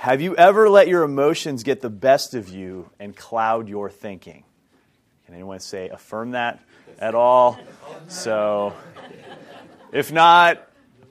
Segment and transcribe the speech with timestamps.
[0.00, 4.44] have you ever let your emotions get the best of you and cloud your thinking?
[5.26, 6.58] Can anyone say affirm that
[6.98, 7.60] at all?
[8.08, 8.72] So,
[9.92, 10.66] if not,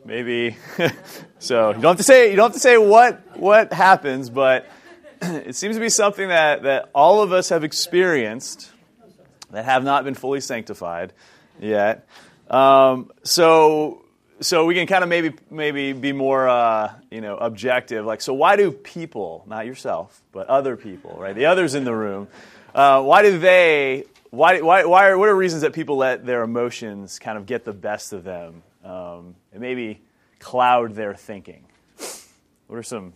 [0.05, 0.57] maybe.
[1.37, 4.67] so you don't have to say you don't have to say what what happens, but
[5.21, 8.71] it seems to be something that that all of us have experienced
[9.51, 11.13] that have not been fully sanctified
[11.59, 12.07] yet.
[12.49, 14.03] Um, so
[14.41, 18.05] so we can kind of maybe maybe be more uh, you know objective.
[18.05, 21.35] Like, so why do people, not yourself, but other people, right?
[21.35, 22.27] The others in the room,
[22.73, 24.05] uh, why do they?
[24.31, 27.65] Why, why, why are, what are reasons that people let their emotions kind of get
[27.65, 30.01] the best of them um, and maybe
[30.37, 31.65] cloud their thinking?
[32.67, 33.13] What are some,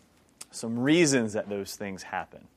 [0.49, 2.47] some reasons that those things happen?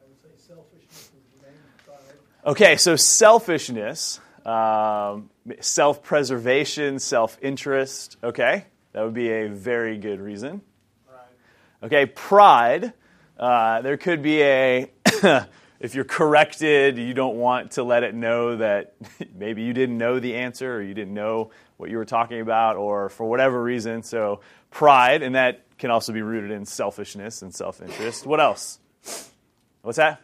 [0.00, 2.22] I would say selfishness is the main product.
[2.46, 5.28] Okay, so selfishness um,
[5.60, 8.16] self preservation, self interest.
[8.22, 10.62] Okay, that would be a very good reason.
[11.82, 12.92] Okay, pride.
[13.38, 14.90] Uh, there could be a,
[15.78, 18.94] if you're corrected, you don't want to let it know that
[19.34, 22.76] maybe you didn't know the answer or you didn't know what you were talking about
[22.76, 24.02] or for whatever reason.
[24.02, 24.40] So,
[24.70, 28.26] pride, and that can also be rooted in selfishness and self interest.
[28.26, 28.80] What else?
[29.82, 30.20] What's that?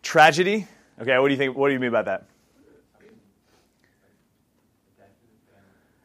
[0.00, 0.66] Tragedy.
[1.00, 1.56] Okay, what do you think?
[1.56, 2.28] What do you mean by that?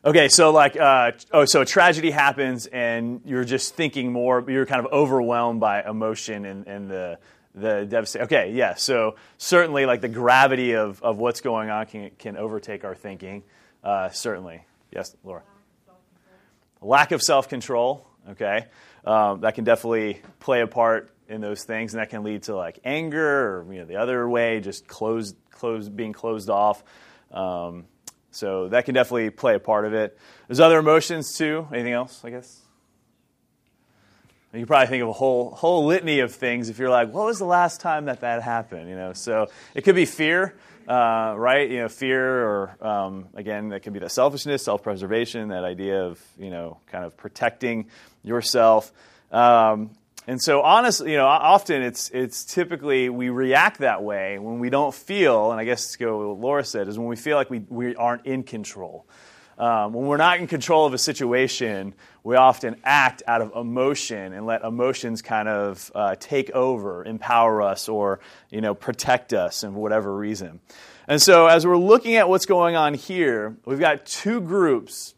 [0.09, 4.43] Okay, so like, uh, oh, so a tragedy happens, and you're just thinking more.
[4.49, 7.19] You're kind of overwhelmed by emotion and, and the
[7.53, 8.25] the devastation.
[8.25, 8.73] Okay, yeah.
[8.73, 13.43] So certainly, like the gravity of, of what's going on can can overtake our thinking.
[13.83, 15.43] Uh, certainly, yes, Laura.
[16.81, 18.07] Lack of self control.
[18.31, 18.65] Okay,
[19.05, 22.55] um, that can definitely play a part in those things, and that can lead to
[22.55, 26.83] like anger, or you know, the other way, just closed, closed, being closed off.
[27.31, 27.85] Um,
[28.31, 30.17] so that can definitely play a part of it.
[30.47, 31.67] There's other emotions too.
[31.71, 32.61] Anything else, I guess?
[34.51, 37.37] You probably think of a whole whole litany of things if you're like, what was
[37.37, 38.89] the last time that that happened?
[38.89, 40.55] You know, so it could be fear,
[40.87, 41.69] uh, right?
[41.69, 46.19] You know, fear, or um, again, that can be that selfishness, self-preservation, that idea of
[46.39, 47.89] you know, kind of protecting
[48.23, 48.91] yourself.
[49.31, 49.91] Um,
[50.29, 54.69] and so, honestly, you know, often it's it's typically we react that way when we
[54.69, 57.49] don't feel, and I guess to go what Laura said is when we feel like
[57.49, 59.07] we, we aren't in control.
[59.57, 64.33] Um, when we're not in control of a situation, we often act out of emotion
[64.33, 68.19] and let emotions kind of uh, take over, empower us, or
[68.51, 70.59] you know protect us, for whatever reason.
[71.07, 75.15] And so, as we're looking at what's going on here, we've got two groups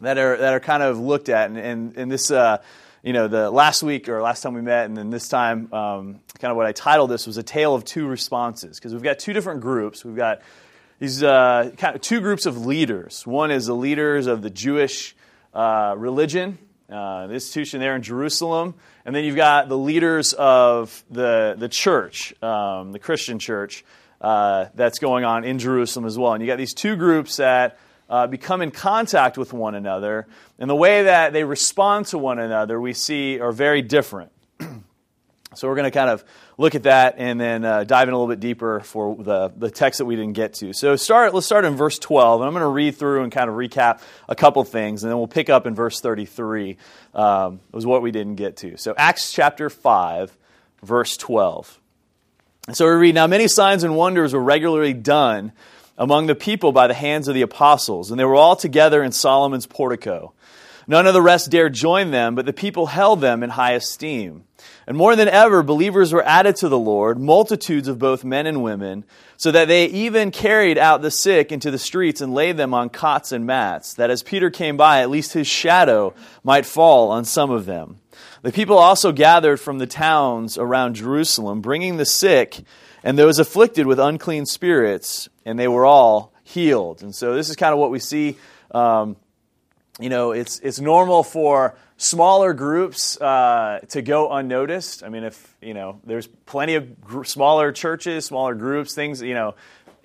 [0.00, 2.30] that are that are kind of looked at, and, and, and this.
[2.30, 2.62] Uh,
[3.02, 6.20] you know, the last week or last time we met, and then this time, um,
[6.38, 9.18] kind of what I titled this was a tale of two responses because we've got
[9.18, 10.04] two different groups.
[10.04, 10.42] We've got
[10.98, 13.26] these uh, kind of two groups of leaders.
[13.26, 15.14] One is the leaders of the Jewish
[15.54, 16.58] uh, religion,
[16.90, 21.68] uh, the institution there in Jerusalem, and then you've got the leaders of the the
[21.68, 23.84] church, um, the Christian church
[24.20, 26.32] uh, that's going on in Jerusalem as well.
[26.32, 27.78] And you got these two groups that
[28.08, 30.26] uh, become in contact with one another,
[30.58, 34.32] and the way that they respond to one another we see are very different.
[35.54, 36.24] so we're going to kind of
[36.56, 39.70] look at that and then uh, dive in a little bit deeper for the, the
[39.70, 40.72] text that we didn't get to.
[40.72, 43.48] So start, let's start in verse 12, and I'm going to read through and kind
[43.50, 46.76] of recap a couple things, and then we'll pick up in verse 33
[47.14, 48.76] um, was what we didn't get to.
[48.76, 50.36] So Acts chapter 5,
[50.82, 51.78] verse 12.
[52.68, 55.52] And so we read, Now many signs and wonders were regularly done
[55.98, 59.12] among the people by the hands of the apostles, and they were all together in
[59.12, 60.32] Solomon's portico.
[60.86, 64.44] None of the rest dared join them, but the people held them in high esteem.
[64.86, 68.62] And more than ever, believers were added to the Lord, multitudes of both men and
[68.62, 69.04] women,
[69.36, 72.88] so that they even carried out the sick into the streets and laid them on
[72.88, 77.26] cots and mats, that as Peter came by, at least his shadow might fall on
[77.26, 77.98] some of them.
[78.40, 82.60] The people also gathered from the towns around Jerusalem, bringing the sick
[83.04, 87.02] and those afflicted with unclean spirits, and they were all healed.
[87.02, 88.36] And so this is kind of what we see.
[88.70, 89.16] Um,
[89.98, 95.02] you know, it's it's normal for smaller groups uh, to go unnoticed.
[95.02, 99.34] I mean, if you know, there's plenty of gr- smaller churches, smaller groups, things you
[99.34, 99.54] know.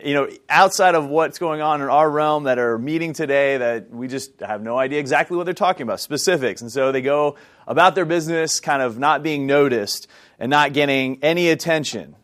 [0.04, 3.90] You know, outside of what's going on in our realm that are meeting today, that
[3.90, 6.62] we just have no idea exactly what they're talking about, specifics.
[6.62, 7.38] And so they go
[7.68, 10.08] about their business kind of not being noticed
[10.40, 12.16] and not getting any attention.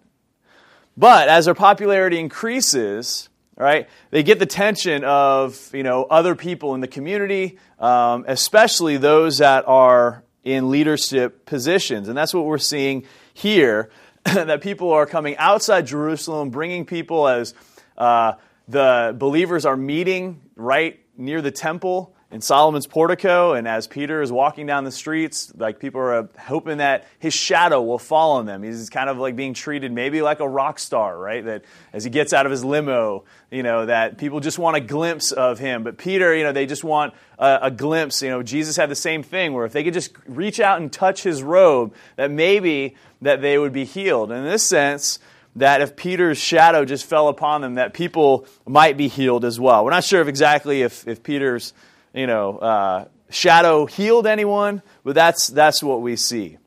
[1.00, 6.76] But as their popularity increases, right, they get the tension of you know other people
[6.76, 12.58] in the community, um, especially those that are in leadership positions, and that's what we're
[12.58, 13.90] seeing here.
[14.26, 17.54] that people are coming outside Jerusalem, bringing people as
[17.98, 18.34] uh,
[18.68, 24.32] the believers are meeting right near the temple in Solomon's portico, and as Peter is
[24.32, 28.46] walking down the streets, like people are uh, hoping that his shadow will fall on
[28.46, 28.62] them.
[28.62, 31.44] He's kind of like being treated maybe like a rock star, right?
[31.44, 34.80] That as he gets out of his limo, you know, that people just want a
[34.80, 35.84] glimpse of him.
[35.84, 38.22] But Peter, you know, they just want a, a glimpse.
[38.22, 40.94] You know, Jesus had the same thing where if they could just reach out and
[40.94, 44.30] touch his robe, that maybe that they would be healed.
[44.32, 45.18] And in this sense,
[45.56, 49.84] that if Peter's shadow just fell upon them, that people might be healed as well.
[49.84, 51.74] We're not sure if exactly if, if Peter's
[52.14, 56.58] you know, uh, shadow healed anyone, but that's, that's what we see.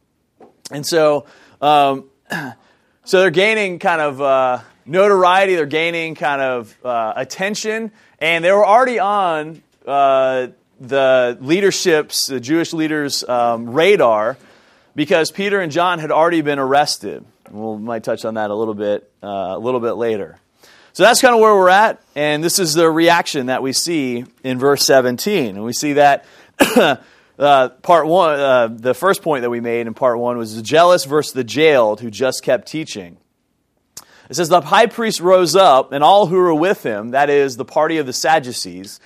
[0.70, 1.26] And so,
[1.60, 2.08] um,
[3.04, 8.52] so they're gaining kind of uh, notoriety, they're gaining kind of uh, attention, and they
[8.52, 10.48] were already on uh,
[10.80, 14.36] the leadership's, the Jewish leaders' um, radar
[14.94, 17.24] because Peter and John had already been arrested.
[17.50, 20.38] We might touch on that a little bit, uh, a little bit later.
[20.94, 24.26] So that's kind of where we're at, and this is the reaction that we see
[24.44, 25.56] in verse 17.
[25.56, 26.26] And we see that
[27.38, 30.60] uh, part one, uh, the first point that we made in part one was the
[30.60, 33.16] jealous versus the jailed who just kept teaching.
[34.28, 37.56] It says, The high priest rose up, and all who were with him, that is,
[37.56, 39.00] the party of the Sadducees,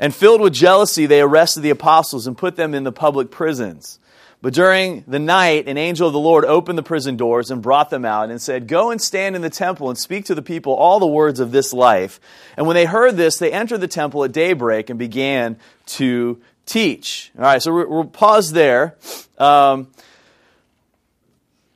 [0.00, 4.00] and filled with jealousy, they arrested the apostles and put them in the public prisons.
[4.42, 7.90] But during the night, an angel of the Lord opened the prison doors and brought
[7.90, 10.72] them out and said, Go and stand in the temple and speak to the people
[10.72, 12.18] all the words of this life.
[12.56, 17.30] And when they heard this, they entered the temple at daybreak and began to teach.
[17.38, 18.96] All right, so we'll pause there.
[19.38, 19.86] Um,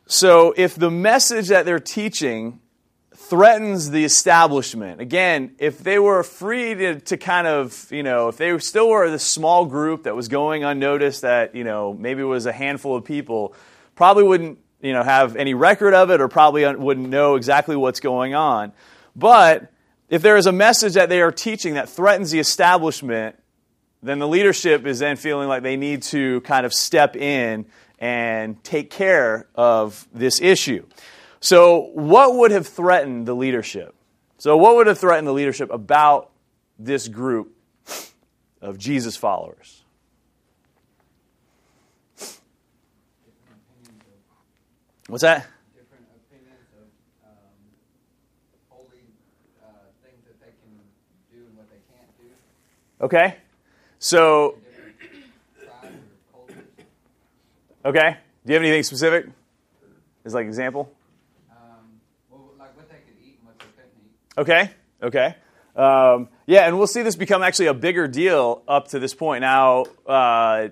[0.08, 2.58] so if the message that they're teaching
[3.16, 5.00] threatens the establishment.
[5.00, 9.10] Again, if they were free to, to kind of, you know, if they still were
[9.10, 13.04] the small group that was going unnoticed, that, you know, maybe was a handful of
[13.04, 13.54] people,
[13.94, 18.00] probably wouldn't, you know, have any record of it or probably wouldn't know exactly what's
[18.00, 18.72] going on.
[19.16, 19.72] But
[20.10, 23.36] if there is a message that they are teaching that threatens the establishment,
[24.02, 27.64] then the leadership is then feeling like they need to kind of step in
[27.98, 30.84] and take care of this issue.
[31.46, 33.94] So, what would have threatened the leadership?
[34.36, 36.32] So, what would have threatened the leadership about
[36.76, 37.56] this group
[38.60, 39.84] of Jesus followers?
[45.06, 45.46] What's that?
[53.00, 53.36] Okay.
[54.00, 54.58] So,
[57.84, 58.16] okay.
[58.44, 59.26] Do you have anything specific?
[60.24, 60.95] As like example?
[64.38, 64.70] Okay,
[65.02, 65.34] okay.
[65.74, 69.40] Um, yeah, and we'll see this become actually a bigger deal up to this point.
[69.40, 70.68] Now, uh,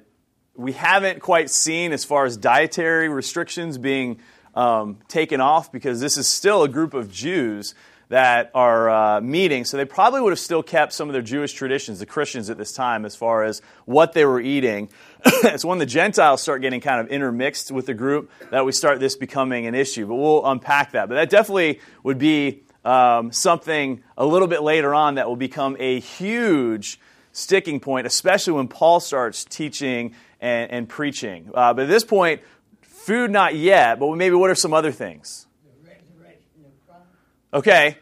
[0.54, 4.20] we haven't quite seen as far as dietary restrictions being
[4.54, 7.74] um, taken off because this is still a group of Jews
[8.10, 9.64] that are uh, meeting.
[9.64, 12.58] So they probably would have still kept some of their Jewish traditions, the Christians at
[12.58, 14.90] this time, as far as what they were eating.
[15.24, 19.00] it's when the Gentiles start getting kind of intermixed with the group that we start
[19.00, 20.06] this becoming an issue.
[20.06, 21.08] But we'll unpack that.
[21.08, 25.76] But that definitely would be um, something a little bit later on that will become
[25.78, 27.00] a huge
[27.32, 31.50] sticking point, especially when Paul starts teaching and, and preaching.
[31.54, 32.42] Uh, but at this point,
[32.82, 35.46] food not yet, but maybe what are some other things?
[37.52, 37.98] Okay,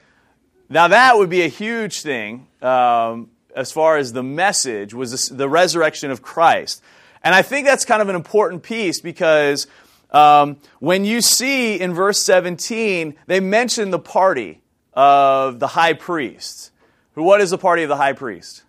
[0.70, 5.46] now that would be a huge thing um, as far as the message was the
[5.46, 6.82] resurrection of Christ.
[7.22, 9.66] And I think that's kind of an important piece because
[10.10, 14.61] um, when you see in verse 17, they mention the party
[14.94, 16.70] of the high priest.
[17.14, 18.62] Who, what is the party of the high priest?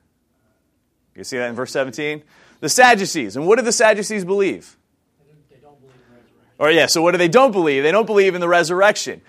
[1.15, 2.23] You see that in verse 17?
[2.59, 3.35] The Sadducees.
[3.35, 4.77] And what do the Sadducees believe?
[5.49, 6.55] They don't believe in resurrection.
[6.59, 7.83] Or, yeah, so what do they don't believe?
[7.83, 9.21] They don't believe in the resurrection.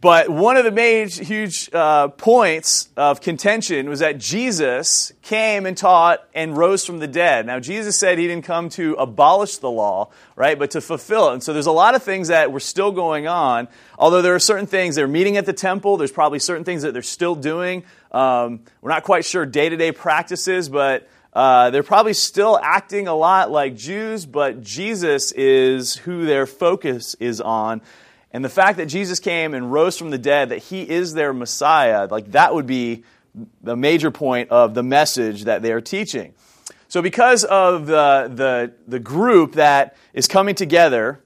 [0.00, 5.76] But one of the major, huge uh, points of contention was that Jesus came and
[5.76, 7.46] taught and rose from the dead.
[7.46, 11.32] Now, Jesus said he didn't come to abolish the law, right, but to fulfill it.
[11.32, 13.66] And so there's a lot of things that were still going on.
[13.98, 16.92] Although there are certain things, they're meeting at the temple, there's probably certain things that
[16.92, 17.82] they're still doing.
[18.12, 23.08] Um, we're not quite sure day to day practices, but uh, they're probably still acting
[23.08, 27.80] a lot like Jews, but Jesus is who their focus is on.
[28.32, 31.32] And the fact that Jesus came and rose from the dead, that he is their
[31.32, 33.04] Messiah, like that would be
[33.62, 36.34] the major point of the message that they are teaching.
[36.88, 41.20] So, because of the, the, the group that is coming together,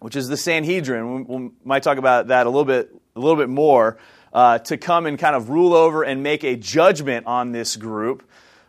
[0.00, 3.36] which is the Sanhedrin, we, we might talk about that a little bit, a little
[3.36, 3.98] bit more,
[4.32, 8.24] uh, to come and kind of rule over and make a judgment on this group.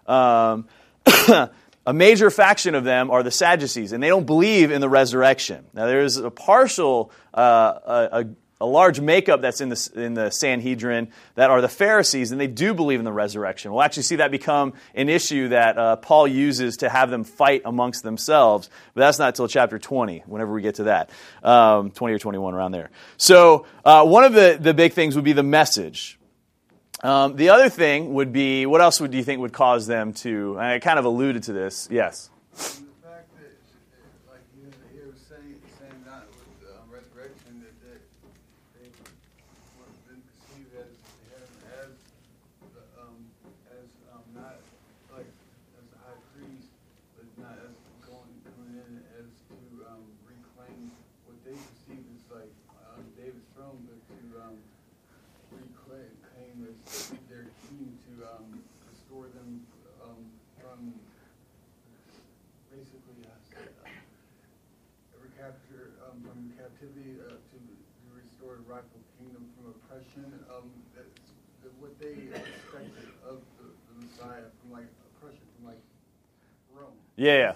[0.07, 0.67] Um,
[1.85, 5.65] a major faction of them are the Sadducees, and they don't believe in the resurrection.
[5.73, 8.25] Now, there's a partial, uh, a,
[8.59, 12.45] a large makeup that's in the, in the Sanhedrin that are the Pharisees, and they
[12.45, 13.71] do believe in the resurrection.
[13.71, 17.63] We'll actually see that become an issue that uh, Paul uses to have them fight
[17.65, 21.09] amongst themselves, but that's not until chapter 20, whenever we get to that.
[21.41, 22.91] Um, 20 or 21, around there.
[23.17, 26.19] So, uh, one of the, the big things would be the message.
[27.03, 30.55] Um, the other thing would be what else would you think would cause them to?
[30.59, 31.87] I kind of alluded to this.
[31.89, 32.29] Yes.
[32.53, 36.85] And the fact that, uh, like you here was saying, saying not with the um,
[36.93, 37.97] resurrection, that they,
[38.77, 40.93] they would have been perceived as
[41.81, 41.89] as
[42.69, 43.17] the, um,
[43.73, 44.61] as um, not
[45.09, 45.25] like
[45.81, 46.69] as a high priest,
[47.17, 47.73] but not as
[48.05, 49.57] going coming in as to
[49.89, 50.93] um, reclaim
[51.25, 52.53] what they perceive as like
[52.93, 54.61] um, David's throne, but to um,
[55.49, 59.63] reclaim claim as their king to um, restore them
[60.03, 60.19] um,
[60.59, 60.95] from
[62.71, 63.35] basically uh,
[65.19, 70.27] recapture um, from captivity uh, to, to restore the rightful kingdom from oppression.
[70.47, 71.31] Um, that's
[71.63, 75.83] that what they expected of the, the Messiah from like oppression from like
[76.73, 76.95] Rome.
[77.10, 77.10] Yeah, yeah.
[77.10, 77.55] Basically, is what they expected of, of the Messiah.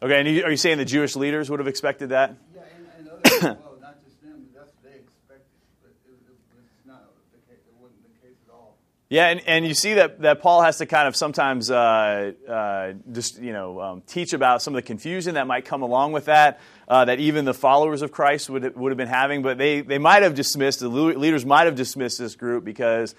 [0.00, 2.36] Okay, and you, are you saying the Jewish leaders would have expected that?
[2.54, 4.46] Yeah, and, and others as well, not just them.
[4.54, 5.44] But that's what they expected,
[5.82, 7.58] but it, it, it's not the case.
[7.66, 8.76] It wasn't the case at all.
[9.08, 12.92] Yeah, and, and you see that, that Paul has to kind of sometimes uh, uh,
[13.10, 16.26] just you know um, teach about some of the confusion that might come along with
[16.26, 19.42] that, uh, that even the followers of Christ would would have been having.
[19.42, 23.16] But they they might have dismissed the leaders might have dismissed this group because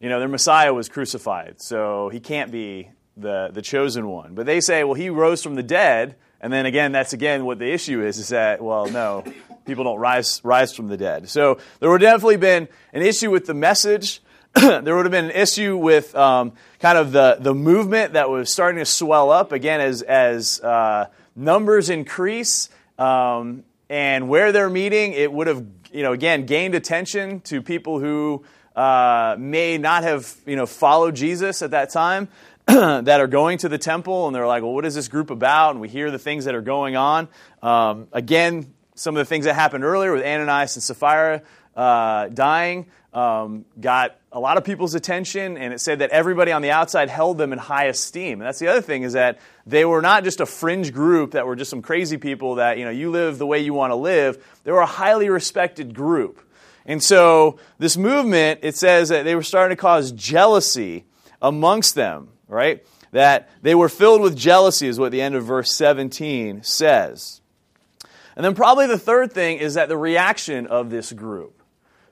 [0.00, 4.34] you know their Messiah was crucified, so he can't be the the chosen one.
[4.34, 7.58] But they say, well, he rose from the dead, and then again, that's again what
[7.58, 9.24] the issue is: is that well, no,
[9.66, 11.28] people don't rise rise from the dead.
[11.28, 14.20] So there would definitely been an issue with the message.
[14.54, 18.50] there would have been an issue with um, kind of the, the movement that was
[18.50, 25.12] starting to swell up again as, as uh, numbers increase um, and where they're meeting
[25.12, 28.42] it would have you know again gained attention to people who
[28.78, 32.28] uh, may not have you know followed jesus at that time
[32.66, 35.72] that are going to the temple and they're like well what is this group about
[35.72, 37.28] and we hear the things that are going on
[37.62, 41.42] um, again some of the things that happened earlier with ananias and sapphira
[41.74, 46.60] uh, dying um, got a lot of people's attention, and it said that everybody on
[46.60, 48.34] the outside held them in high esteem.
[48.34, 51.46] And that's the other thing is that they were not just a fringe group that
[51.46, 53.96] were just some crazy people that you know you live the way you want to
[53.96, 54.44] live.
[54.64, 56.42] They were a highly respected group.
[56.88, 61.04] And so this movement, it says that they were starting to cause jealousy
[61.40, 62.84] amongst them, right?
[63.12, 67.42] That they were filled with jealousy, is what the end of verse 17 says.
[68.34, 71.62] And then probably the third thing is that the reaction of this group.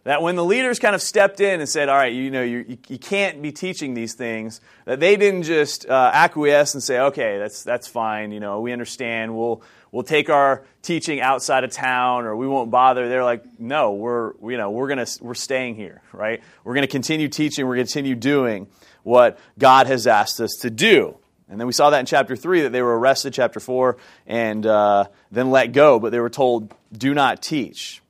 [0.04, 2.78] That when the leaders kind of stepped in and said, all right, you know, you,
[2.86, 7.38] you can't be teaching these things, that they didn't just uh, acquiesce and say, okay,
[7.38, 12.24] that's, that's fine, you know, we understand, we'll, we'll take our teaching outside of town
[12.24, 13.08] or we won't bother.
[13.08, 16.42] They're like, no, we're, you know, we're, gonna, we're staying here, right?
[16.64, 18.68] We're going to continue teaching, we're going to continue doing
[19.02, 21.16] what God has asked us to do.
[21.48, 24.66] And then we saw that in chapter 3 that they were arrested, chapter 4, and
[24.66, 28.02] uh, then let go, but they were told, do not teach.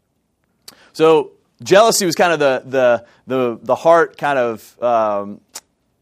[0.95, 5.40] So jealousy was kind of the, the, the, the heart kind of um,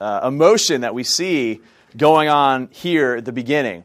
[0.00, 1.60] uh, emotion that we see
[1.96, 3.84] going on here at the beginning.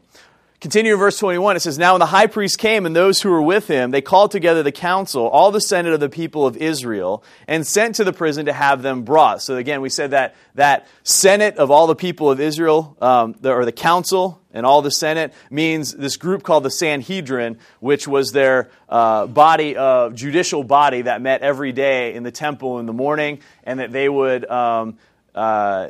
[0.60, 1.56] Continue in verse 21.
[1.56, 4.02] It says, Now when the high priest came and those who were with him, they
[4.02, 8.04] called together the council, all the senate of the people of Israel, and sent to
[8.04, 9.40] the prison to have them brought.
[9.40, 13.54] So again, we said that that senate of all the people of Israel, um, the,
[13.54, 18.32] or the council and all the senate, means this group called the Sanhedrin, which was
[18.32, 22.92] their uh, body of judicial body that met every day in the temple in the
[22.92, 24.98] morning, and that they would, um,
[25.34, 25.88] uh,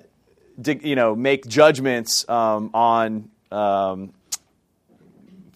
[0.64, 4.12] you know, make judgments um, on um,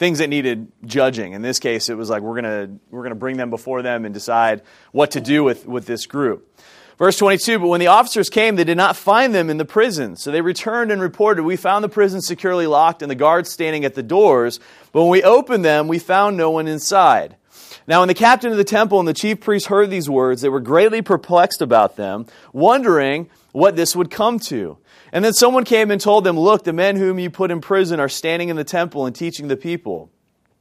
[0.04, 1.32] things that needed judging.
[1.32, 4.12] In this case, it was like we're going we're gonna bring them before them and
[4.12, 4.60] decide
[4.92, 6.46] what to do with, with this group.
[6.98, 10.16] Verse 22 But when the officers came, they did not find them in the prison.
[10.16, 13.86] So they returned and reported, We found the prison securely locked and the guards standing
[13.86, 14.60] at the doors.
[14.92, 17.36] But when we opened them, we found no one inside.
[17.86, 20.50] Now, when the captain of the temple and the chief priests heard these words, they
[20.50, 24.76] were greatly perplexed about them, wondering what this would come to.
[25.14, 28.00] And then someone came and told them, Look, the men whom you put in prison
[28.00, 30.10] are standing in the temple and teaching the people.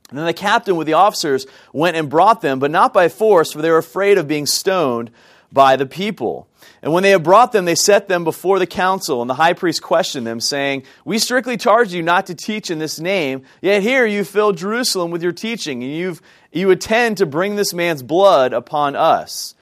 [0.10, 3.52] And then the captain with the officers went and brought them, but not by force,
[3.52, 5.10] for they were afraid of being stoned
[5.52, 6.48] by the people.
[6.84, 9.54] And when they had brought them, they set them before the council, and the high
[9.54, 13.82] priest questioned them, saying, We strictly charge you not to teach in this name, yet
[13.82, 18.04] here you fill Jerusalem with your teaching, and you've, you intend to bring this man's
[18.04, 19.56] blood upon us.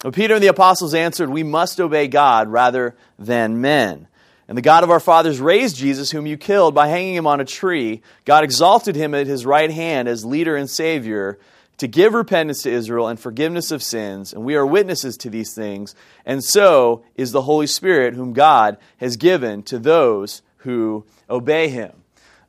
[0.00, 4.08] But Peter and the apostles answered, We must obey God rather than men.
[4.48, 7.40] And the God of our fathers raised Jesus, whom you killed by hanging him on
[7.40, 8.02] a tree.
[8.24, 11.38] God exalted him at his right hand as leader and Savior
[11.78, 15.54] to give repentance to Israel and forgiveness of sins, and we are witnesses to these
[15.54, 21.68] things, and so is the Holy Spirit, whom God has given to those who obey
[21.68, 21.92] him.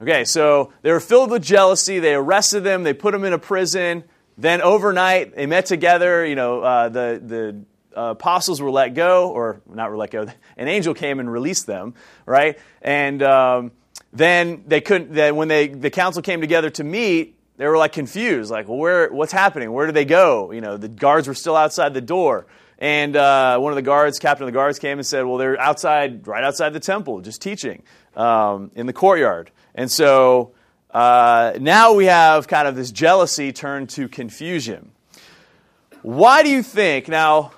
[0.01, 1.99] Okay, so they were filled with jealousy.
[1.99, 4.03] They arrested them, they put them in a prison.
[4.37, 6.23] Then overnight, they met together.
[6.23, 7.61] You know, uh, the, the
[7.97, 10.27] apostles were let go, or not were let go.
[10.57, 11.93] An angel came and released them,
[12.25, 12.57] right?
[12.81, 13.71] And um,
[14.13, 15.13] then they couldn't.
[15.13, 18.77] Then when they the council came together to meet, they were like confused, like, well,
[18.77, 19.71] where, what's happening?
[19.71, 20.51] Where do they go?
[20.51, 22.45] You know, the guards were still outside the door.
[22.79, 25.59] And uh, one of the guards, captain of the guards, came and said, well, they're
[25.59, 27.81] outside, right outside the temple, just teaching
[28.15, 29.49] um, in the courtyard.
[29.73, 30.51] And so
[30.91, 34.91] uh, now we have kind of this jealousy turned to confusion.
[36.03, 37.51] Why do you think, now,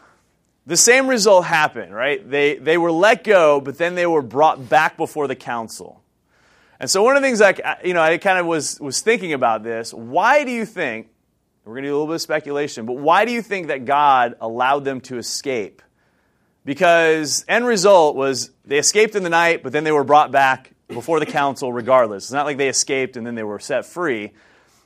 [0.70, 2.28] the same result happened, right?
[2.30, 6.04] They, they were let go, but then they were brought back before the council.
[6.80, 9.34] And so one of the things I, you know, I kind of was, was thinking
[9.34, 9.94] about this.
[9.94, 11.08] Why do you think,
[11.66, 13.86] we're going to do a little bit of speculation, but why do you think that
[13.86, 15.82] God allowed them to escape?
[16.66, 20.72] Because end result was they escaped in the night, but then they were brought back
[20.88, 22.26] before the council regardless.
[22.26, 24.34] It's not like they escaped and then they were set free.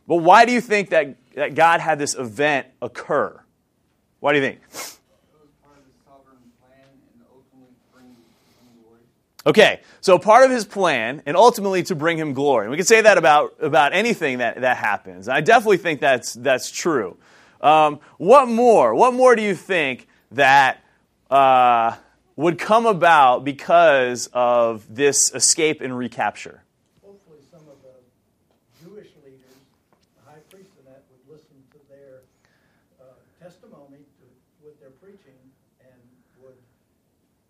[0.07, 3.37] But why do you think that, that God had this event occur?
[4.21, 4.59] Why do you think?
[4.59, 9.01] It was part of his sovereign plan and ultimately bring him glory.
[9.45, 12.69] Okay, so part of his plan, and ultimately to bring him glory.
[12.69, 15.27] We can say that about, about anything that, that happens.
[15.27, 17.17] I definitely think that's, that's true.
[17.59, 18.95] Um, what more?
[18.95, 20.81] What more do you think that
[21.29, 21.97] uh,
[22.37, 26.63] would come about because of this escape and recapture?
[27.03, 27.99] Hopefully, some of the
[28.81, 29.59] Jewish leaders,
[30.15, 32.23] the high priest and that, would listen to their
[33.01, 33.11] uh,
[33.43, 34.25] testimony to
[34.61, 35.35] what they're preaching
[35.81, 35.99] and
[36.41, 36.55] would,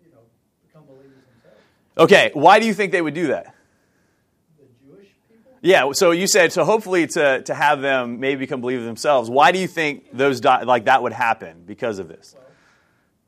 [0.03, 0.21] you know,
[0.65, 1.61] become believers themselves.
[1.97, 3.53] Okay, why do you think they would do that?
[4.57, 6.65] The Jewish people, Yeah, so you said so.
[6.65, 9.29] Hopefully, to, to have them maybe become believers themselves.
[9.29, 12.33] Why do you think those di- like that would happen because of this?
[12.35, 12.43] well,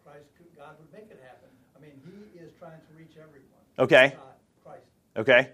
[0.03, 1.49] Christ, could, God would make it happen.
[1.77, 1.91] I mean,
[2.33, 3.43] He is trying to reach everyone.
[3.77, 4.15] Okay.
[4.15, 4.23] God,
[4.63, 4.81] Christ
[5.17, 5.49] Okay,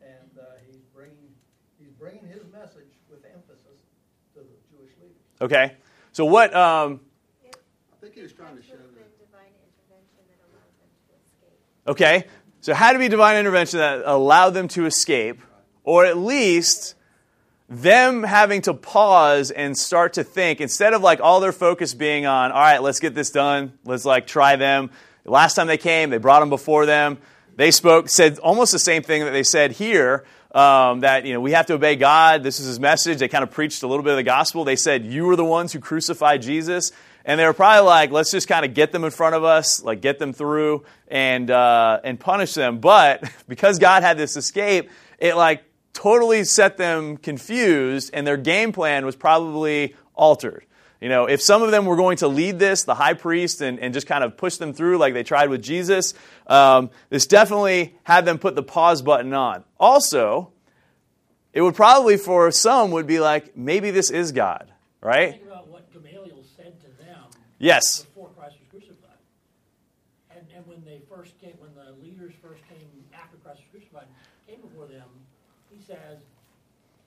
[0.00, 1.34] and uh, He's bringing
[1.80, 3.82] He's bringing His message with emphasis
[4.34, 5.16] to the Jewish leaders.
[5.42, 5.74] okay.
[6.12, 6.54] So what?
[6.54, 7.00] Um,
[7.92, 9.18] I think he was trying to show Would have that.
[9.18, 11.58] been divine intervention that allowed them to escape.
[11.88, 12.24] Okay,
[12.60, 15.40] so had to be divine intervention that allowed them to escape,
[15.84, 16.94] or at least
[17.70, 22.26] them having to pause and start to think instead of like all their focus being
[22.26, 24.90] on, all right, let's get this done, let's like try them.
[25.24, 27.16] Last time they came, they brought them before them.
[27.56, 30.26] They spoke, said almost the same thing that they said here.
[30.54, 32.42] Um, that you know we have to obey God.
[32.42, 33.18] This is His message.
[33.18, 34.64] They kind of preached a little bit of the gospel.
[34.64, 36.90] They said you were the ones who crucified Jesus,
[37.28, 39.82] and they were probably like, let's just kind of get them in front of us,
[39.84, 42.80] like get them through and uh, and punish them.
[42.80, 45.62] But because God had this escape, it like
[45.92, 50.64] totally set them confused, and their game plan was probably altered.
[51.00, 53.78] You know, if some of them were going to lead this, the high priest, and,
[53.78, 56.14] and just kind of push them through like they tried with Jesus,
[56.46, 59.64] um, this definitely had them put the pause button on.
[59.78, 60.50] Also,
[61.52, 65.32] it would probably for some would be like, maybe this is God, right?
[65.32, 67.24] Think about what Gamaliel said to them
[67.58, 68.02] Yes.
[68.02, 69.18] before Christ was crucified.
[70.30, 74.06] And, and when they first came, when the leaders first came after Christ was crucified,
[74.46, 75.08] came before them,
[75.70, 76.18] he says,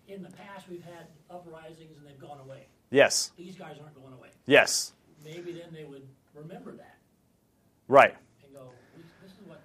[0.08, 2.66] in the past we've had uprisings and they've gone away.
[2.90, 3.32] Yes.
[3.38, 4.30] These guys aren't going away.
[4.46, 4.92] Yes.
[5.24, 6.98] Maybe then they would remember that
[7.88, 8.16] Right.
[8.44, 8.70] and go,
[9.22, 9.62] this is what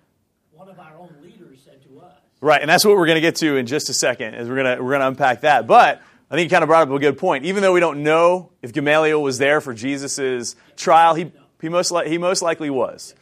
[0.52, 2.12] one of our own leaders said to us.
[2.40, 4.56] Right, and that's what we're going to get to in just a second, Is we're
[4.62, 5.66] going to we're going to unpack that.
[5.66, 7.44] But I think you kind of brought up a good point.
[7.44, 11.90] Even though we don't know if Gamaliel was there for Jesus' trial, he he most
[11.92, 13.14] li- he most likely was.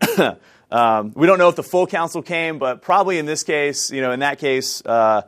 [0.70, 4.00] um, we don't know if the full council came, but probably in this case, you
[4.00, 5.22] know, in that case, uh,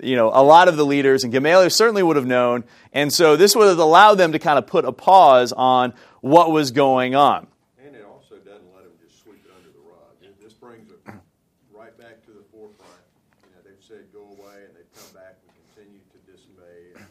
[0.00, 3.36] you know, a lot of the leaders and Gamaliel certainly would have known, and so
[3.36, 7.14] this would have allowed them to kind of put a pause on what was going
[7.14, 7.46] on.
[7.84, 10.14] And it also doesn't let them just sweep it under the rug.
[10.22, 10.98] It- This brings it
[11.74, 13.02] right back to the forefront.
[13.44, 17.06] You know, they've said go away, and they've come back and continue to disobey, and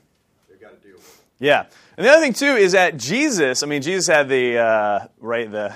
[0.49, 1.26] they've got to deal with it.
[1.39, 1.65] Yeah,
[1.97, 3.61] and the other thing too is that Jesus.
[3.61, 5.75] I mean, Jesus had the uh, right the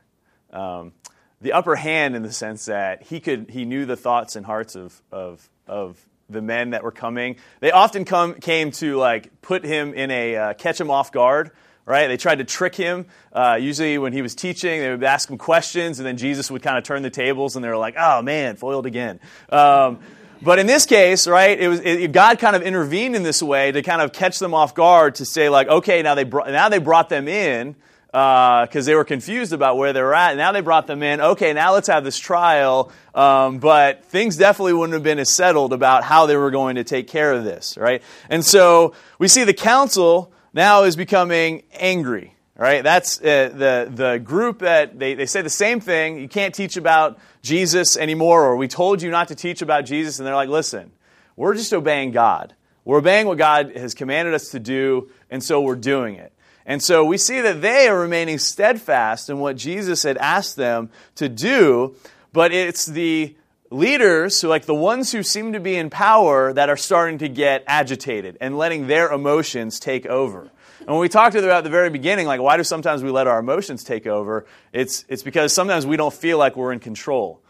[0.50, 0.92] um,
[1.40, 4.74] the upper hand in the sense that he could he knew the thoughts and hearts
[4.74, 7.36] of of of the men that were coming.
[7.60, 11.52] They often come came to like put him in a uh, catch him off guard.
[11.88, 12.08] Right?
[12.08, 13.06] They tried to trick him.
[13.32, 16.60] Uh, usually, when he was teaching, they would ask him questions, and then Jesus would
[16.60, 20.00] kind of turn the tables, and they were like, "Oh man, foiled again." Um,
[20.42, 23.72] but in this case, right, it was it, God kind of intervened in this way
[23.72, 26.68] to kind of catch them off guard to say like, okay, now they brought, now
[26.68, 27.74] they brought them in.
[28.12, 30.36] because they were confused about where they were at.
[30.36, 31.20] Now they brought them in.
[31.20, 32.90] Okay, now let's have this trial.
[33.14, 36.84] Um, but things definitely wouldn't have been as settled about how they were going to
[36.84, 38.02] take care of this, right?
[38.30, 42.35] And so we see the council now is becoming angry.
[42.58, 42.82] Right?
[42.82, 46.18] That's uh, the, the group that they, they say the same thing.
[46.18, 50.18] You can't teach about Jesus anymore, or we told you not to teach about Jesus.
[50.18, 50.90] And they're like, listen,
[51.36, 52.54] we're just obeying God.
[52.86, 56.32] We're obeying what God has commanded us to do, and so we're doing it.
[56.64, 60.90] And so we see that they are remaining steadfast in what Jesus had asked them
[61.16, 61.94] to do,
[62.32, 63.36] but it's the
[63.70, 67.28] leaders, so like the ones who seem to be in power, that are starting to
[67.28, 70.50] get agitated and letting their emotions take over.
[70.86, 73.26] And when we talked about at the very beginning, like why do sometimes we let
[73.26, 74.46] our emotions take over?
[74.72, 77.40] It's it's because sometimes we don't feel like we're in control.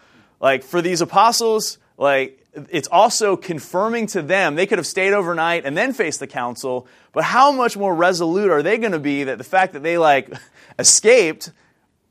[0.40, 5.66] Like for these apostles, like it's also confirming to them they could have stayed overnight
[5.66, 9.24] and then faced the council, but how much more resolute are they going to be
[9.24, 10.32] that the fact that they like
[10.78, 11.52] escaped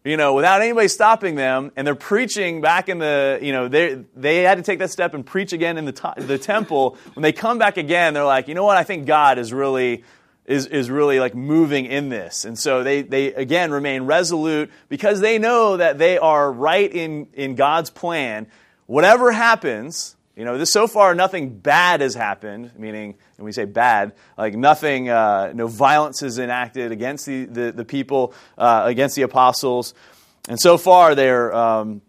[0.04, 4.06] you know, without anybody stopping them, and they're preaching back in the, you know, they
[4.16, 6.96] they had to take that step and preach again in the, the temple.
[7.16, 8.78] When they come back again, they're like, you know what?
[8.78, 10.04] I think God is really
[10.46, 12.46] is, is really like moving in this.
[12.46, 17.28] And so they, they again remain resolute because they know that they are right in,
[17.34, 18.48] in God's plan.
[18.86, 23.66] Whatever happens, you know, this so far nothing bad has happened, meaning, when we say
[23.66, 29.16] bad, like nothing, uh, no violence is enacted against the, the, the people, uh, against
[29.16, 29.94] the apostles.
[30.48, 32.02] And so far they're, um,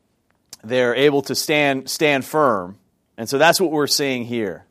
[0.62, 2.76] they're able to stand, stand firm.
[3.16, 4.66] And so that's what we're seeing here.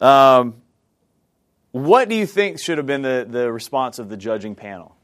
[0.00, 0.61] Um,
[1.72, 4.96] what do you think should have been the, the response of the judging panel?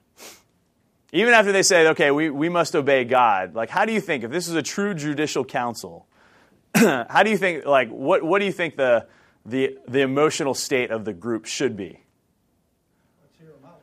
[1.12, 4.24] Even after they said, okay, we, we must obey God, like, how do you think,
[4.24, 6.06] if this is a true judicial council,
[6.74, 9.06] how do you think, like, what, what do you think the,
[9.46, 12.04] the, the emotional state of the group should be?
[13.22, 13.80] Let's hear 'em out.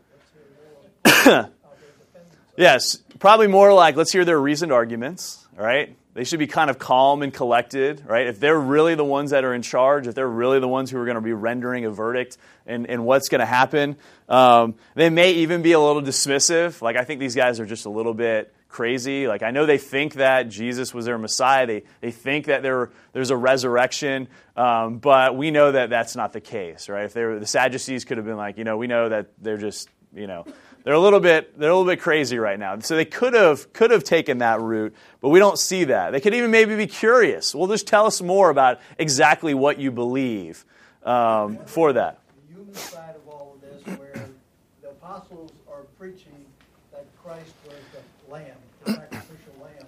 [1.03, 2.53] Let's hear more how they're defending themselves.
[2.57, 5.95] Yes, probably more like, let's hear their reasoned arguments, all right?
[6.15, 8.25] They should be kind of calm and collected, right?
[8.25, 10.97] If they're really the ones that are in charge, if they're really the ones who
[10.97, 13.97] are going to be rendering a verdict and, and what's going to happen,
[14.29, 16.81] um, they may even be a little dismissive.
[16.81, 19.27] Like, I think these guys are just a little bit crazy.
[19.27, 22.91] Like, I know they think that Jesus was their Messiah, they, they think that there,
[23.11, 27.03] there's a resurrection, um, but we know that that's not the case, right?
[27.03, 29.57] If they were, the Sadducees could have been like, you know, we know that they're
[29.57, 30.45] just, you know,
[30.85, 32.79] they're a little bit they're a little bit crazy right now.
[32.79, 36.11] So they could have could have taken that route, but we don't see that.
[36.11, 37.53] They could even maybe be curious.
[37.55, 40.63] Well, just tell us more about exactly what you believe
[41.03, 42.19] um, for that.
[42.47, 44.13] The human side of all of this, where
[44.83, 46.45] the apostles are preaching
[46.91, 48.45] that Christ was the lamb,
[48.83, 49.87] the sacrificial lamb,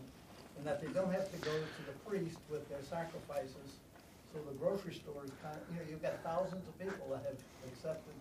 [0.57, 3.77] and that they don't have to go to the priest with their sacrifices.
[4.33, 7.23] So the grocery store is kind of, you know, you've got thousands of people that
[7.25, 7.37] have
[7.71, 8.13] accepted,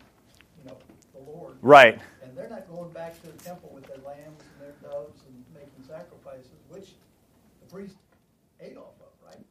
[0.62, 0.76] you know,
[1.16, 1.56] the Lord.
[1.62, 1.98] Right.
[2.22, 5.44] And they're not going back to the temple with their lambs and their doves and
[5.54, 6.94] making sacrifices, which
[7.60, 7.96] the priest
[8.60, 8.95] ate off?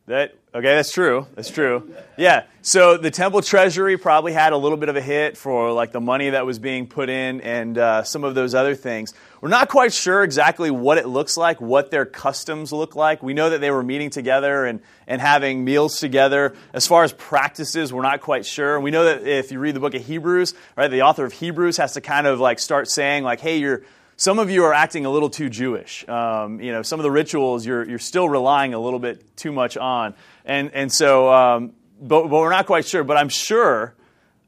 [0.07, 1.25] That okay, that's true.
[1.33, 1.91] That's true.
[2.15, 2.43] Yeah.
[2.61, 5.99] So the temple treasury probably had a little bit of a hit for like the
[5.99, 9.15] money that was being put in and uh, some of those other things.
[9.41, 13.23] We're not quite sure exactly what it looks like, what their customs look like.
[13.23, 16.55] We know that they were meeting together and, and having meals together.
[16.71, 18.79] As far as practices, we're not quite sure.
[18.79, 21.77] We know that if you read the book of Hebrews, right, the author of Hebrews
[21.77, 23.81] has to kind of like start saying like, hey, you're
[24.17, 26.08] some of you are acting a little too Jewish.
[26.08, 29.51] Um, you know, some of the rituals you're, you're still relying a little bit too
[29.51, 30.15] much on.
[30.45, 33.04] And, and so, um, but, but we're not quite sure.
[33.04, 33.93] But I'm sure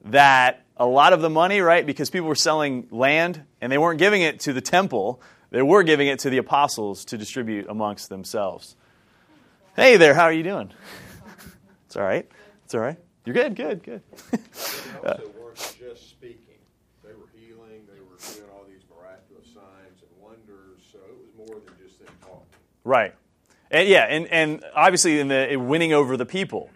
[0.06, 4.00] that a lot of the money, right, because people were selling land and they weren't
[4.00, 8.10] giving it to the temple, they were giving it to the apostles to distribute amongst
[8.10, 8.76] themselves.
[9.76, 10.72] Hey there, how are you doing?
[11.86, 12.28] It's all right.
[12.66, 12.98] It's all right.
[13.24, 14.02] You're good, good, good.
[15.04, 16.60] They also weren't just speaking.
[17.02, 21.32] They were healing, they were doing all these miraculous signs and wonders, so it was
[21.38, 22.44] more than just them talking.
[22.88, 23.14] Right.
[23.70, 26.70] And yeah, and, and obviously in the in winning over the people.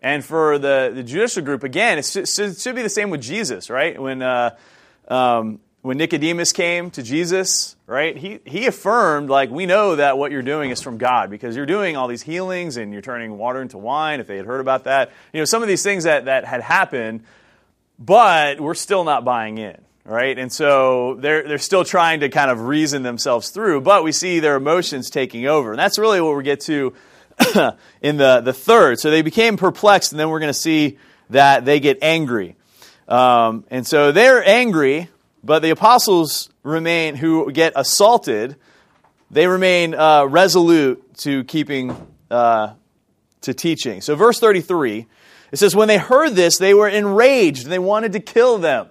[0.00, 3.68] And for the, the judicial group, again, it should, should be the same with Jesus,
[3.68, 4.00] right?
[4.00, 4.54] When, uh,
[5.08, 10.30] um, when Nicodemus came to Jesus, right, he, he affirmed, like, we know that what
[10.30, 13.60] you're doing is from God because you're doing all these healings and you're turning water
[13.60, 15.10] into wine, if they had heard about that.
[15.32, 17.24] You know, some of these things that, that had happened,
[17.98, 20.38] but we're still not buying in right?
[20.38, 24.40] And so they're, they're still trying to kind of reason themselves through, but we see
[24.40, 25.70] their emotions taking over.
[25.70, 26.94] And that's really what we get to
[28.00, 29.00] in the, the third.
[29.00, 30.98] So they became perplexed, and then we're going to see
[31.30, 32.56] that they get angry.
[33.08, 35.08] Um, and so they're angry,
[35.42, 38.56] but the apostles remain, who get assaulted,
[39.30, 41.96] they remain uh, resolute to keeping,
[42.30, 42.74] uh,
[43.40, 44.00] to teaching.
[44.00, 45.06] So verse 33,
[45.50, 48.88] it says, When they heard this, they were enraged, and they wanted to kill them.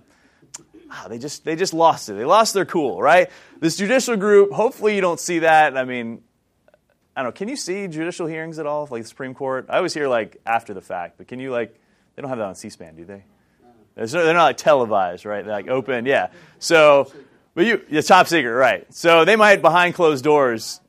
[0.95, 2.13] Wow, they just they just lost it.
[2.13, 3.29] They lost their cool, right?
[3.59, 5.77] This judicial group, hopefully you don't see that.
[5.77, 6.21] I mean,
[7.15, 7.31] I don't know.
[7.33, 9.67] Can you see judicial hearings at all, like the Supreme Court?
[9.69, 11.79] I always hear like after the fact, but can you like?
[12.15, 13.23] They don't have that on C-SPAN, do they?
[13.95, 15.43] They're not like televised, right?
[15.43, 16.29] They're like open, yeah.
[16.59, 17.11] So,
[17.53, 18.93] but you, the top secret, right?
[18.93, 20.79] So they might behind closed doors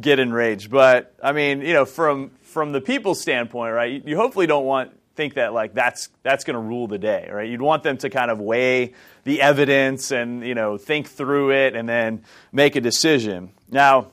[0.00, 3.92] get enraged, but I mean, you know, from from the people's standpoint, right?
[3.92, 7.28] You, you hopefully don't want think that like that's that's going to rule the day,
[7.30, 7.50] right?
[7.50, 11.74] You'd want them to kind of weigh the evidence and you know think through it
[11.74, 13.50] and then make a decision.
[13.68, 14.12] Now,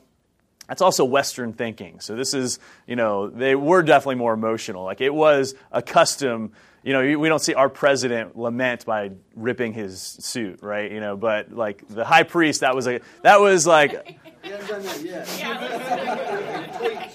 [0.68, 2.00] that's also Western thinking.
[2.00, 4.82] So this is, you know, they were definitely more emotional.
[4.82, 6.50] Like it was a custom.
[6.82, 10.90] You know, we don't see our president lament by ripping his suit, right?
[10.90, 14.18] You know, but like the high priest, that was a that was like.
[14.46, 15.26] He hasn't done that yet.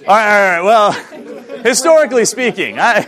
[0.06, 0.62] All right, all right.
[0.62, 0.92] Well,
[1.64, 3.08] historically speaking, I.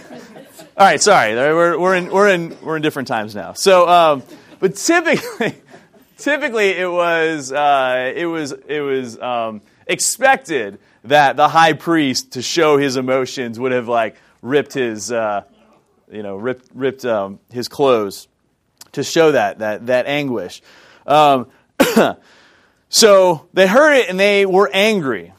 [0.76, 1.36] All right, sorry.
[1.36, 3.54] We're, we're in we're in we're in different times now.
[3.54, 4.24] So, um,
[4.60, 5.56] but typically,
[6.18, 12.42] typically it was uh, it was it was um, expected that the high priest to
[12.42, 15.44] show his emotions would have like ripped his uh,
[16.12, 18.28] you know ripped ripped um, his clothes
[18.94, 20.64] to show that that that anguish.
[21.06, 21.52] Um,
[22.90, 25.34] so they heard it and they were angry.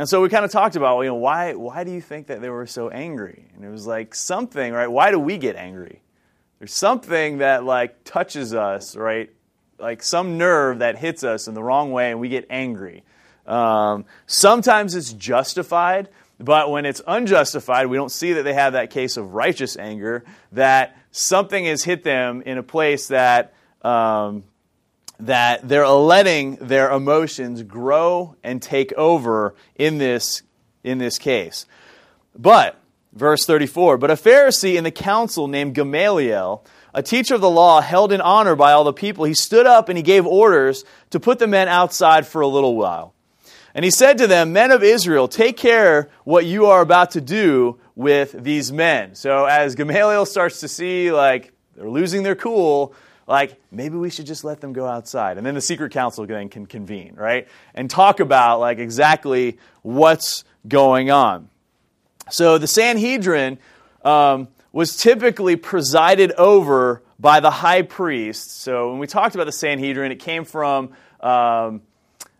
[0.00, 2.40] And so we kind of talked about, you know, why, why do you think that
[2.40, 3.44] they were so angry?
[3.54, 4.86] And it was like something, right?
[4.86, 6.00] Why do we get angry?
[6.58, 9.28] There's something that like touches us, right?
[9.78, 13.04] Like some nerve that hits us in the wrong way and we get angry.
[13.46, 16.08] Um, sometimes it's justified,
[16.38, 20.24] but when it's unjustified, we don't see that they have that case of righteous anger,
[20.52, 24.44] that something has hit them in a place that um,
[25.26, 30.42] that they're letting their emotions grow and take over in this,
[30.82, 31.66] in this case.
[32.36, 32.80] But,
[33.12, 37.80] verse 34, but a Pharisee in the council named Gamaliel, a teacher of the law
[37.80, 41.20] held in honor by all the people, he stood up and he gave orders to
[41.20, 43.14] put the men outside for a little while.
[43.74, 47.20] And he said to them, Men of Israel, take care what you are about to
[47.20, 49.14] do with these men.
[49.14, 52.94] So as Gamaliel starts to see, like, they're losing their cool,
[53.30, 55.38] like maybe we should just let them go outside.
[55.38, 57.48] And then the secret council then can convene right?
[57.74, 61.48] And talk about like exactly what's going on.
[62.28, 63.58] So the sanhedrin
[64.04, 69.52] um, was typically presided over by the high priest so when we talked about the
[69.52, 70.90] sanhedrin it came from
[71.20, 71.82] um,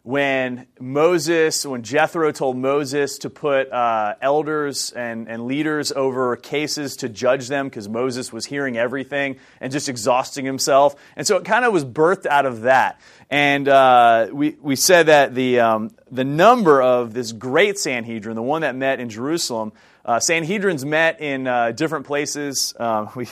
[0.02, 6.96] when Moses, when Jethro told Moses to put uh, elders and, and leaders over cases
[6.96, 10.96] to judge them because Moses was hearing everything and just exhausting himself.
[11.16, 12.98] And so it kind of was birthed out of that.
[13.28, 18.42] And uh, we, we said that the, um, the number of this great Sanhedrin, the
[18.42, 19.72] one that met in Jerusalem,
[20.04, 22.74] uh, Sanhedrins met in uh, different places.
[22.80, 23.28] Um, we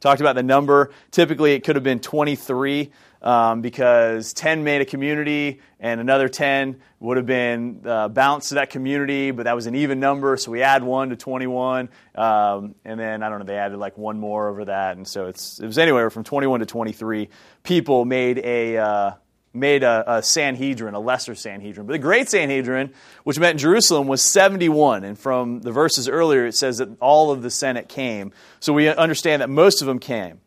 [0.00, 0.92] talked about the number.
[1.10, 2.90] Typically, it could have been 23
[3.22, 8.54] um, because 10 made a community and another 10 would have been uh, balanced to
[8.56, 11.88] that community, but that was an even number, so we add one to 21.
[12.14, 14.96] Um, and then, I don't know, they added like one more over that.
[14.96, 17.28] And so it's, it was anywhere from 21 to 23
[17.62, 18.76] people made a.
[18.78, 19.10] Uh,
[19.56, 21.86] made a, a, Sanhedrin, a lesser Sanhedrin.
[21.86, 22.92] But the great Sanhedrin,
[23.24, 25.02] which met in Jerusalem, was 71.
[25.02, 28.32] And from the verses earlier, it says that all of the Senate came.
[28.60, 30.40] So we understand that most of them came.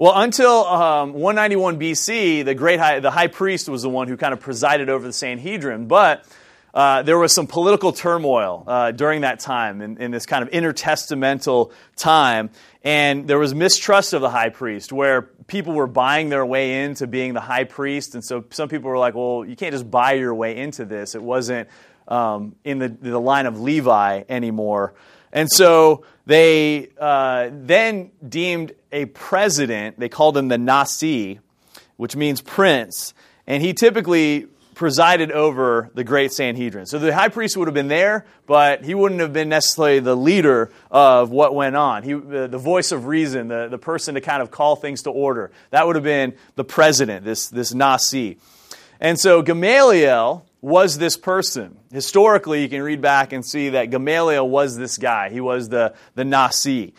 [0.00, 4.16] Well, until um, 191 BC, the great high, the high priest was the one who
[4.16, 5.88] kind of presided over the Sanhedrin.
[5.88, 6.24] But
[6.72, 10.52] uh, there was some political turmoil uh, during that time, in, in, this kind of
[10.52, 12.50] intertestamental time,
[12.84, 17.08] and there was mistrust of the high priest, where people were buying their way into
[17.08, 20.12] being the high priest, and so some people were like, "Well, you can't just buy
[20.12, 21.16] your way into this.
[21.16, 21.68] It wasn't
[22.06, 24.94] um, in the, the line of Levi anymore."
[25.32, 31.40] And so they uh, then deemed a president, they called him the Nasi,
[31.96, 33.14] which means prince,
[33.46, 36.86] and he typically presided over the great Sanhedrin.
[36.86, 40.14] So the high priest would have been there, but he wouldn't have been necessarily the
[40.14, 42.04] leader of what went on.
[42.04, 45.10] He, the, the voice of reason, the, the person to kind of call things to
[45.10, 45.50] order.
[45.70, 48.38] That would have been the president, this, this Nasi.
[49.00, 51.76] And so Gamaliel was this person.
[51.92, 55.30] Historically, you can read back and see that Gamaliel was this guy.
[55.30, 56.94] He was the, the Nasi.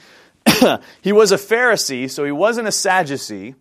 [1.01, 3.55] he was a Pharisee, so he wasn't a Sadducee.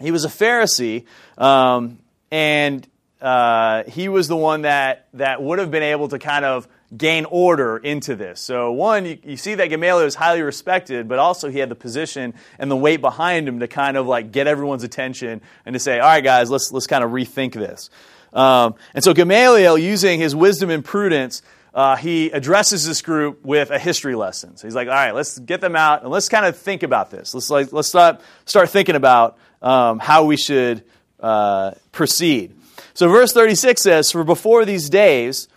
[0.00, 1.04] He was a Pharisee,
[1.36, 1.98] um,
[2.30, 2.86] and
[3.20, 7.26] uh, he was the one that, that would have been able to kind of gain
[7.26, 8.40] order into this.
[8.40, 11.74] So, one, you, you see that Gamaliel was highly respected, but also he had the
[11.74, 15.80] position and the weight behind him to kind of like get everyone's attention and to
[15.80, 17.90] say, all right, guys, let's, let's kind of rethink this.
[18.32, 21.42] Um, and so Gamaliel, using his wisdom and prudence,
[21.74, 24.56] uh, he addresses this group with a history lesson.
[24.56, 27.10] So he's like, all right, let's get them out and let's kind of think about
[27.10, 27.34] this.
[27.34, 30.82] Let's, like, let's start, start thinking about um, how we should
[31.20, 32.54] uh, proceed.
[32.94, 35.48] So verse 36 says, For before these days,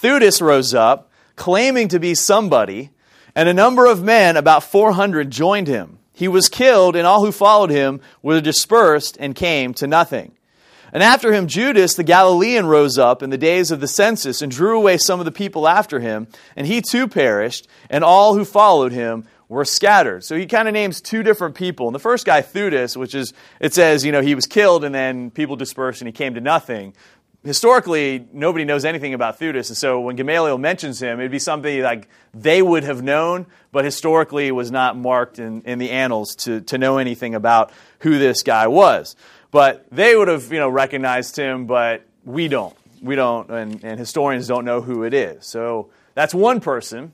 [0.00, 2.90] Theudas rose up, claiming to be somebody,
[3.34, 5.98] and a number of men, about 400, joined him.
[6.12, 10.32] He was killed, and all who followed him were dispersed and came to nothing.
[10.94, 14.50] And after him, Judas the Galilean rose up in the days of the census and
[14.50, 18.44] drew away some of the people after him, and he too perished, and all who
[18.44, 20.22] followed him were scattered.
[20.22, 21.88] So he kind of names two different people.
[21.88, 24.94] And the first guy, Theudas, which is, it says, you know, he was killed and
[24.94, 26.94] then people dispersed and he came to nothing.
[27.44, 31.82] Historically, nobody knows anything about Theudas, and so when Gamaliel mentions him, it'd be something
[31.82, 36.36] like they would have known, but historically it was not marked in, in the annals
[36.36, 39.14] to, to know anything about who this guy was.
[39.54, 42.76] But they would have, you know, recognized him, but we don't.
[43.00, 45.46] We don't, and, and historians don't know who it is.
[45.46, 47.12] So that's one person.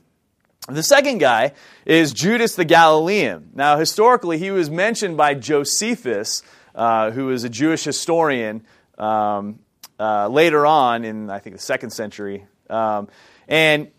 [0.67, 1.51] The second guy
[1.85, 3.51] is Judas the Galilean.
[3.53, 6.41] Now, historically, he was mentioned by Josephus,
[6.73, 8.65] uh, who is a Jewish historian
[8.97, 9.59] um,
[9.99, 12.47] uh, later on in, I think, the second century.
[12.71, 13.07] Um,
[13.47, 13.91] and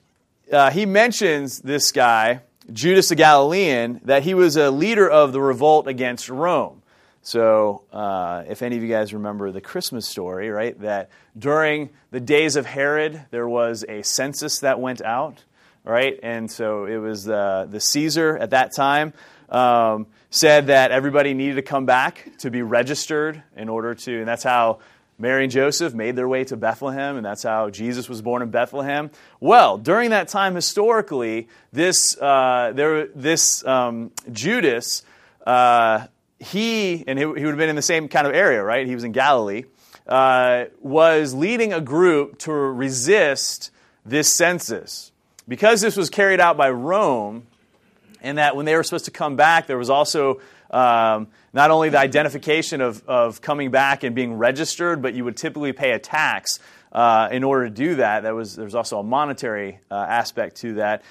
[0.53, 2.41] uh, he mentions this guy,
[2.73, 6.82] Judas the Galilean, that he was a leader of the revolt against Rome.
[7.25, 12.19] So, uh, if any of you guys remember the Christmas story, right, that during the
[12.19, 15.45] days of Herod, there was a census that went out,
[15.85, 16.19] right?
[16.21, 19.13] And so it was uh, the Caesar at that time
[19.49, 24.27] um, said that everybody needed to come back to be registered in order to, and
[24.27, 24.81] that's how
[25.17, 28.51] Mary and Joseph made their way to Bethlehem, and that's how Jesus was born in
[28.51, 29.13] Bethlehem.
[29.39, 35.05] Well, during that time, historically, this, uh, there, this um, Judas,
[35.47, 36.07] uh,
[36.43, 38.87] he, and he, would have been in the same kind of area, right?
[38.87, 39.65] He was in Galilee,
[40.07, 43.71] uh, was leading a group to resist
[44.05, 45.13] this census.
[45.47, 47.47] Because this was carried out by Rome,
[48.21, 51.89] and that when they were supposed to come back, there was also um, not only
[51.89, 55.99] the identification of, of coming back and being registered, but you would typically pay a
[55.99, 56.59] tax
[56.93, 58.23] uh, in order to do that.
[58.25, 61.03] That was, there was also a monetary uh, aspect to that.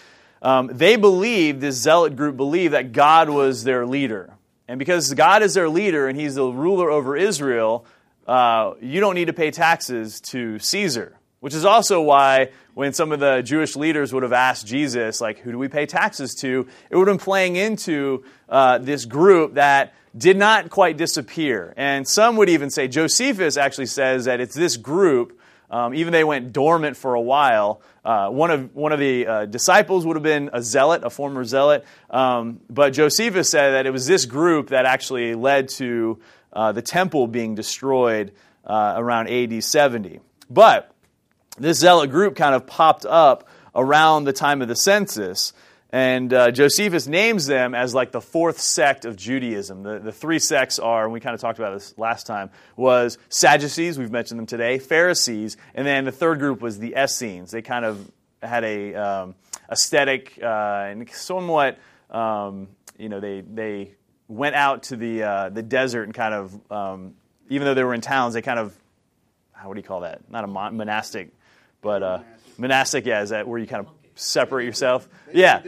[0.41, 4.33] Um, they believed, this zealot group believed, that God was their leader.
[4.67, 7.85] And because God is their leader and he's the ruler over Israel,
[8.27, 11.17] uh, you don't need to pay taxes to Caesar.
[11.41, 15.39] Which is also why when some of the Jewish leaders would have asked Jesus, like,
[15.39, 16.67] who do we pay taxes to?
[16.89, 21.73] It would have been playing into uh, this group that did not quite disappear.
[21.77, 25.40] And some would even say, Josephus actually says that it's this group
[25.71, 27.81] um, even they went dormant for a while.
[28.03, 31.45] Uh, one of one of the uh, disciples would have been a zealot, a former
[31.45, 31.85] zealot.
[32.09, 36.19] Um, but Josephus said that it was this group that actually led to
[36.51, 38.33] uh, the temple being destroyed
[38.65, 40.19] uh, around AD 70.
[40.49, 40.93] But
[41.57, 45.53] this zealot group kind of popped up around the time of the census.
[45.93, 49.83] And uh, Josephus names them as like the fourth sect of Judaism.
[49.83, 53.17] The, the three sects are, and we kind of talked about this last time, was
[53.27, 57.51] Sadducees, we've mentioned them today, Pharisees, and then the third group was the Essenes.
[57.51, 58.09] They kind of
[58.41, 59.35] had a um,
[59.69, 60.45] aesthetic uh,
[60.89, 61.77] and somewhat,
[62.09, 63.91] um, you know, they, they
[64.29, 67.15] went out to the, uh, the desert and kind of, um,
[67.49, 68.73] even though they were in towns, they kind of,
[69.51, 70.21] how would you call that?
[70.29, 71.33] Not a monastic,
[71.81, 72.19] but uh,
[72.57, 75.07] monastic, yeah, is that where you kind of separate yourself.
[75.33, 75.61] Yeah.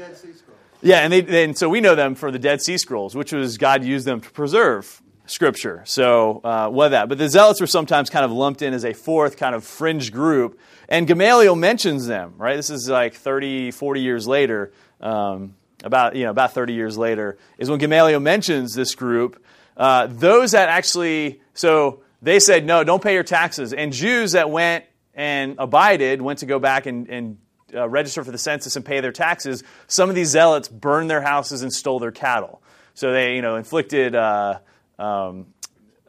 [0.82, 3.58] Yeah, and, they, and so we know them for the Dead Sea Scrolls, which was
[3.58, 5.82] God used them to preserve Scripture.
[5.86, 7.08] So, uh, what that?
[7.08, 10.12] But the Zealots were sometimes kind of lumped in as a fourth kind of fringe
[10.12, 10.60] group.
[10.90, 12.58] And Gamaliel mentions them, right?
[12.58, 17.38] This is like 30, 40 years later, um, about, you know, about 30 years later,
[17.58, 19.42] is when Gamaliel mentions this group.
[19.78, 23.72] Uh, those that actually, so they said, no, don't pay your taxes.
[23.72, 27.38] And Jews that went and abided went to go back and, and
[27.74, 31.22] uh, register for the census and pay their taxes, some of these zealots burned their
[31.22, 32.62] houses and stole their cattle.
[32.94, 34.60] So they, you know, inflicted uh,
[35.00, 35.48] um,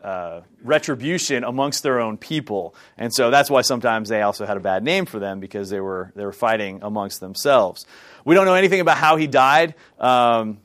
[0.03, 4.61] uh, retribution amongst their own people, and so that's why sometimes they also had a
[4.61, 7.87] bad name for them because they were they were fighting amongst themselves.
[8.25, 9.75] We don't know anything about how he died.
[9.99, 10.59] Um,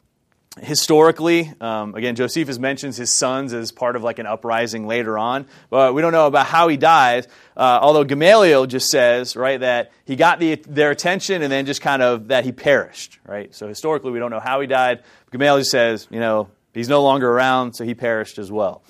[0.61, 5.47] historically, um, again, Josephus mentions his sons as part of like an uprising later on,
[5.69, 7.27] but we don't know about how he dies.
[7.57, 11.81] Uh, although Gamaliel just says, right, that he got the, their attention and then just
[11.81, 13.53] kind of that he perished, right?
[13.53, 15.03] So historically, we don't know how he died.
[15.31, 18.83] Gamaliel says, you know, he's no longer around, so he perished as well,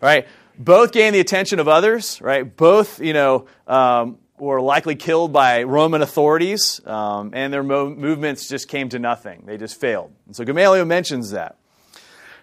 [0.00, 0.26] right?
[0.58, 2.44] Both gained the attention of others, right?
[2.56, 8.48] Both, you know, um, were likely killed by Roman authorities, um, and their mo- movements
[8.48, 9.44] just came to nothing.
[9.46, 10.12] They just failed.
[10.26, 11.58] And so Gamaliel mentions that.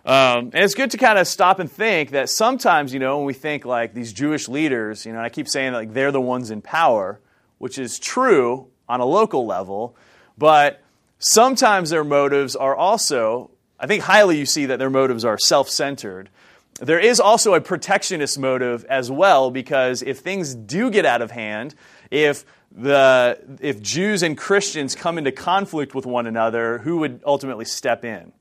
[0.05, 3.25] Um, and it's good to kind of stop and think that sometimes, you know, when
[3.25, 6.51] we think like these Jewish leaders, you know, I keep saying like they're the ones
[6.51, 7.19] in power,
[7.57, 9.97] which is true on a local level,
[10.37, 10.81] but
[11.19, 15.69] sometimes their motives are also, I think highly you see that their motives are self
[15.69, 16.29] centered.
[16.79, 21.31] There is also a protectionist motive as well, because if things do get out of
[21.31, 21.75] hand,
[22.09, 27.65] if the if Jews and Christians come into conflict with one another, who would ultimately
[27.65, 28.31] step in?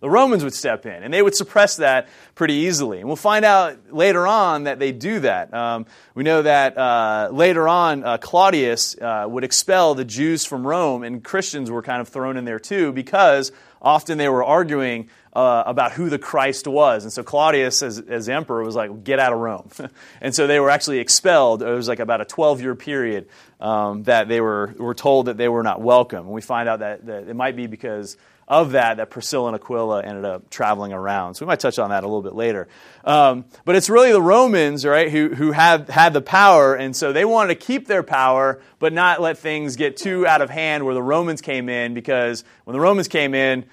[0.00, 2.98] The Romans would step in, and they would suppress that pretty easily.
[2.98, 5.54] And we'll find out later on that they do that.
[5.54, 10.66] Um, we know that uh, later on, uh, Claudius uh, would expel the Jews from
[10.66, 13.50] Rome, and Christians were kind of thrown in there too, because
[13.80, 17.04] often they were arguing uh, about who the Christ was.
[17.04, 19.68] And so Claudius, as, as emperor, was like, get out of Rome.
[20.20, 21.62] and so they were actually expelled.
[21.62, 23.28] It was like about a 12 year period
[23.60, 26.20] um, that they were, were told that they were not welcome.
[26.20, 28.16] And we find out that, that it might be because
[28.46, 31.34] of that that Priscilla and Aquila ended up traveling around.
[31.34, 32.68] So we might touch on that a little bit later.
[33.02, 37.12] Um, but it's really the Romans, right, who, who have had the power, and so
[37.12, 40.84] they wanted to keep their power, but not let things get too out of hand
[40.84, 43.64] where the Romans came in, because when the Romans came in,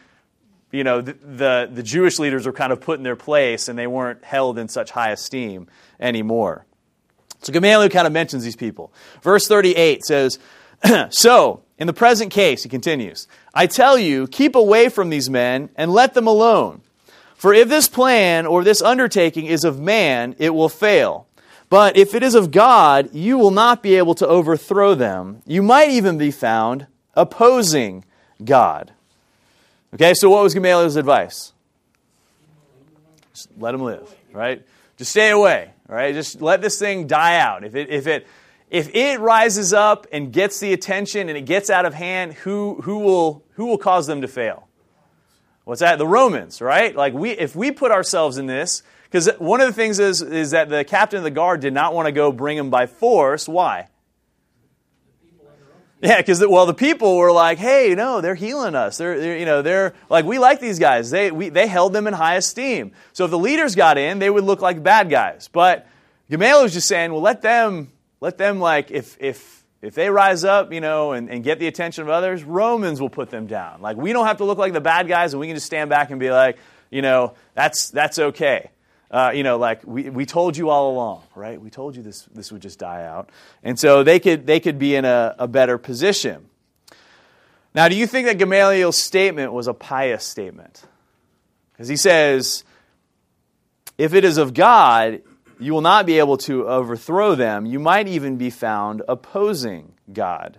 [0.71, 3.77] you know, the, the, the Jewish leaders were kind of put in their place, and
[3.77, 5.67] they weren't held in such high esteem
[5.99, 6.65] anymore.
[7.41, 8.93] So Gamaliel kind of mentions these people.
[9.21, 10.39] Verse 38 says,
[11.09, 15.69] So, in the present case, he continues, I tell you, keep away from these men
[15.75, 16.81] and let them alone.
[17.35, 21.27] For if this plan or this undertaking is of man, it will fail.
[21.69, 25.41] But if it is of God, you will not be able to overthrow them.
[25.47, 28.05] You might even be found opposing
[28.43, 28.91] God.
[29.93, 31.51] Okay, so what was Gamaliel's advice?
[33.33, 34.65] Just let him live, right?
[34.97, 36.13] Just stay away, right?
[36.13, 37.63] Just let this thing die out.
[37.65, 38.27] If it, if it,
[38.69, 42.81] if it rises up and gets the attention and it gets out of hand, who,
[42.83, 44.67] who, will, who will cause them to fail?
[45.65, 45.97] What's that?
[45.97, 46.95] The Romans, right?
[46.95, 50.51] Like we, if we put ourselves in this, because one of the things is, is
[50.51, 53.47] that the captain of the guard did not want to go bring him by force.
[53.47, 53.89] Why?
[56.01, 58.97] Yeah, because well, the people were like, "Hey, no, they're healing us.
[58.97, 61.11] They're, they're, you know, they're like we like these guys.
[61.11, 62.93] They we, they held them in high esteem.
[63.13, 65.47] So if the leaders got in, they would look like bad guys.
[65.47, 65.87] But
[66.29, 70.43] Gamaliel was just saying, well, let them let them like if if if they rise
[70.43, 73.81] up, you know, and, and get the attention of others, Romans will put them down.
[73.81, 75.91] Like we don't have to look like the bad guys, and we can just stand
[75.91, 76.57] back and be like,
[76.89, 78.71] you know, that's that's okay.
[79.11, 81.61] Uh, you know, like we, we told you all along, right?
[81.61, 83.29] We told you this, this would just die out.
[83.61, 86.47] And so they could, they could be in a, a better position.
[87.75, 90.83] Now, do you think that Gamaliel's statement was a pious statement?
[91.73, 92.63] Because he says,
[93.97, 95.21] if it is of God,
[95.59, 97.65] you will not be able to overthrow them.
[97.65, 100.57] You might even be found opposing God.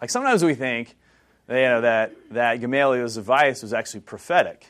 [0.00, 0.96] Like sometimes we think
[1.48, 4.66] you know, that, that Gamaliel's advice was actually prophetic.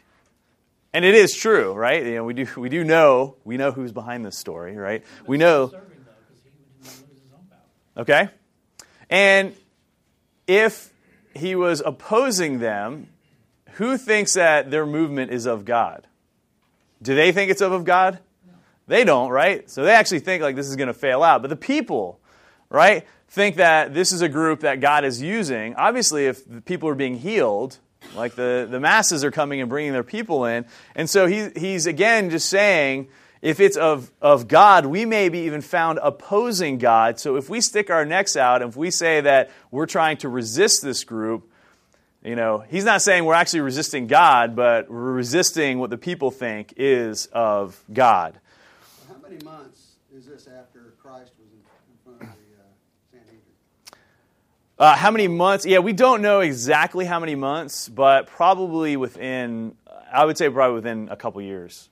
[0.94, 2.06] And it is true, right?
[2.06, 5.04] You know, we do we do know we know who's behind this story, right?
[5.26, 5.72] We know.
[7.96, 8.28] Okay,
[9.10, 9.54] and
[10.46, 10.92] if
[11.34, 13.08] he was opposing them,
[13.72, 16.06] who thinks that their movement is of God?
[17.02, 18.20] Do they think it's of God?
[18.86, 19.68] They don't, right?
[19.68, 21.42] So they actually think like this is going to fail out.
[21.42, 22.20] But the people,
[22.68, 25.74] right, think that this is a group that God is using.
[25.74, 27.78] Obviously, if the people are being healed,
[28.14, 30.64] like the, the masses are coming and bringing their people in.
[30.94, 33.08] And so he, he's again just saying,
[33.42, 37.20] if it's of, of God, we may be even found opposing God.
[37.20, 40.82] So if we stick our necks out, if we say that we're trying to resist
[40.82, 41.50] this group,
[42.24, 46.30] you know, he's not saying we're actually resisting God, but we're resisting what the people
[46.30, 48.40] think is of God.
[49.08, 49.36] How many
[50.16, 52.64] is this after Christ was in, in front of the uh,
[53.12, 53.40] Sanhedrin?
[54.76, 55.64] Uh, how many months?
[55.64, 59.76] Yeah, we don't know exactly how many months, but probably within,
[60.12, 61.88] I would say probably within a couple years.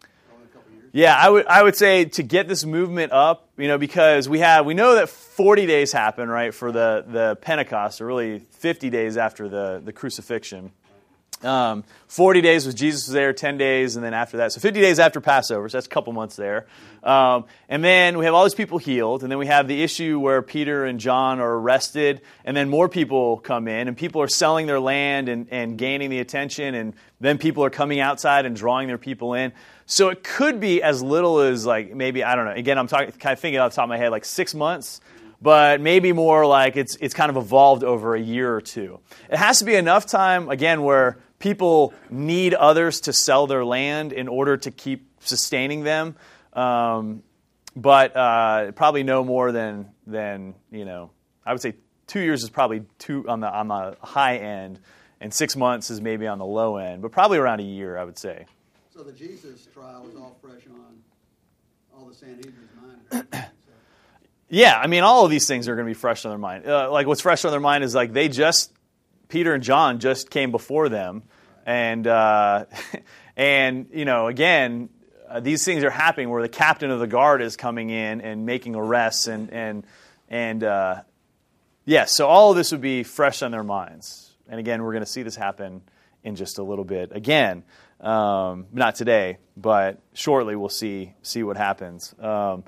[0.00, 0.06] A
[0.46, 0.90] couple years?
[0.92, 4.38] Yeah, I would, I would say to get this movement up, you know, because we
[4.38, 8.88] have, we know that 40 days happen, right, for the, the Pentecost, or really 50
[8.88, 10.72] days after the, the crucifixion.
[11.44, 14.52] Um, 40 days was Jesus was there, 10 days, and then after that.
[14.52, 16.66] So 50 days after Passover, so that's a couple months there.
[17.02, 20.20] Um, and then we have all these people healed, and then we have the issue
[20.20, 24.28] where Peter and John are arrested, and then more people come in, and people are
[24.28, 28.54] selling their land and, and gaining the attention, and then people are coming outside and
[28.54, 29.52] drawing their people in.
[29.86, 33.10] So it could be as little as like maybe, I don't know, again, I'm talking,
[33.12, 35.00] kind of thinking off the top of my head, like six months
[35.42, 39.00] but maybe more like it's, it's kind of evolved over a year or two.
[39.28, 44.12] It has to be enough time, again, where people need others to sell their land
[44.12, 46.14] in order to keep sustaining them.
[46.52, 47.24] Um,
[47.74, 51.10] but uh, probably no more than, than, you know,
[51.44, 51.74] I would say
[52.06, 54.78] two years is probably two on the, on the high end,
[55.20, 58.04] and six months is maybe on the low end, but probably around a year, I
[58.04, 58.46] would say.
[58.94, 60.98] So the Jesus trial is all fresh on
[61.96, 62.70] all the Sanhedrin's
[63.10, 63.26] mind.
[64.54, 66.66] Yeah, I mean, all of these things are going to be fresh on their mind.
[66.66, 68.70] Uh, like, what's fresh on their mind is like they just,
[69.28, 71.22] Peter and John just came before them,
[71.64, 72.66] and uh,
[73.36, 74.90] and you know, again,
[75.26, 78.44] uh, these things are happening where the captain of the guard is coming in and
[78.44, 79.86] making arrests, and and
[80.28, 81.00] and uh,
[81.86, 84.32] yes, so all of this would be fresh on their minds.
[84.50, 85.80] And again, we're going to see this happen
[86.24, 87.12] in just a little bit.
[87.16, 87.62] Again,
[88.02, 92.14] um, not today, but shortly we'll see see what happens.
[92.20, 92.64] Um,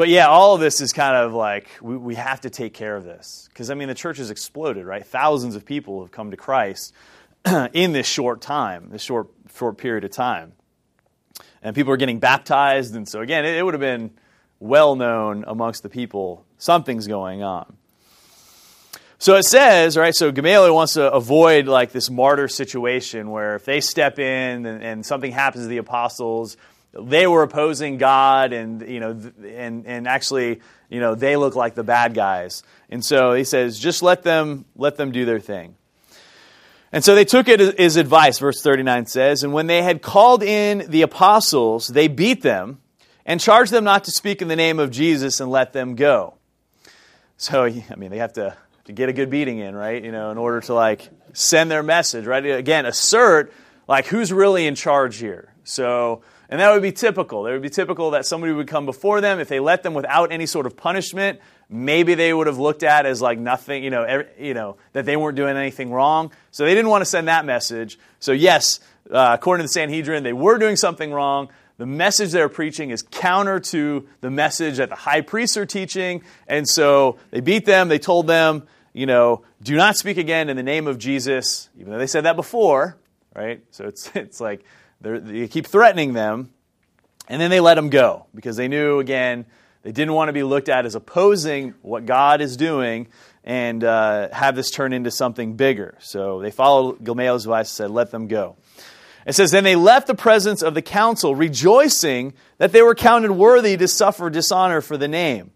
[0.00, 2.96] but yeah, all of this is kind of like we, we have to take care
[2.96, 5.04] of this because I mean the church has exploded, right?
[5.04, 6.94] Thousands of people have come to Christ
[7.74, 10.52] in this short time, this short short period of time,
[11.62, 14.10] and people are getting baptized, and so again, it, it would have been
[14.58, 17.76] well known amongst the people something's going on.
[19.18, 23.66] So it says, right, so Gamaliel wants to avoid like this martyr situation where if
[23.66, 26.56] they step in and, and something happens to the apostles,
[26.92, 29.10] they were opposing God and you know
[29.44, 32.62] and and actually you know they look like the bad guys.
[32.88, 35.76] And so he says just let them let them do their thing.
[36.92, 40.90] And so they took it advice verse 39 says and when they had called in
[40.90, 42.80] the apostles they beat them
[43.24, 46.34] and charged them not to speak in the name of Jesus and let them go.
[47.36, 50.02] So I mean they have to to get a good beating in, right?
[50.02, 52.44] You know, in order to like send their message, right?
[52.44, 53.52] Again, assert
[53.86, 55.52] like who's really in charge here.
[55.64, 57.46] So and that would be typical.
[57.46, 59.38] It would be typical that somebody would come before them.
[59.38, 63.06] If they let them without any sort of punishment, maybe they would have looked at
[63.06, 66.32] as like nothing, you know, every, you know, that they weren't doing anything wrong.
[66.50, 68.00] So they didn't want to send that message.
[68.18, 68.80] So yes,
[69.12, 71.50] uh, according to the Sanhedrin, they were doing something wrong.
[71.78, 76.22] The message they're preaching is counter to the message that the high priests are teaching.
[76.48, 77.88] And so they beat them.
[77.88, 81.92] They told them, you know, do not speak again in the name of Jesus, even
[81.92, 82.96] though they said that before,
[83.36, 83.62] right?
[83.70, 84.64] So it's, it's like,
[85.00, 86.50] they keep threatening them,
[87.28, 89.46] and then they let them go because they knew, again,
[89.82, 93.08] they didn't want to be looked at as opposing what God is doing
[93.44, 95.96] and uh, have this turn into something bigger.
[96.00, 98.56] So they followed Gamaliel's advice and said, let them go.
[99.26, 103.32] It says, Then they left the presence of the council, rejoicing that they were counted
[103.32, 105.52] worthy to suffer dishonor for the name.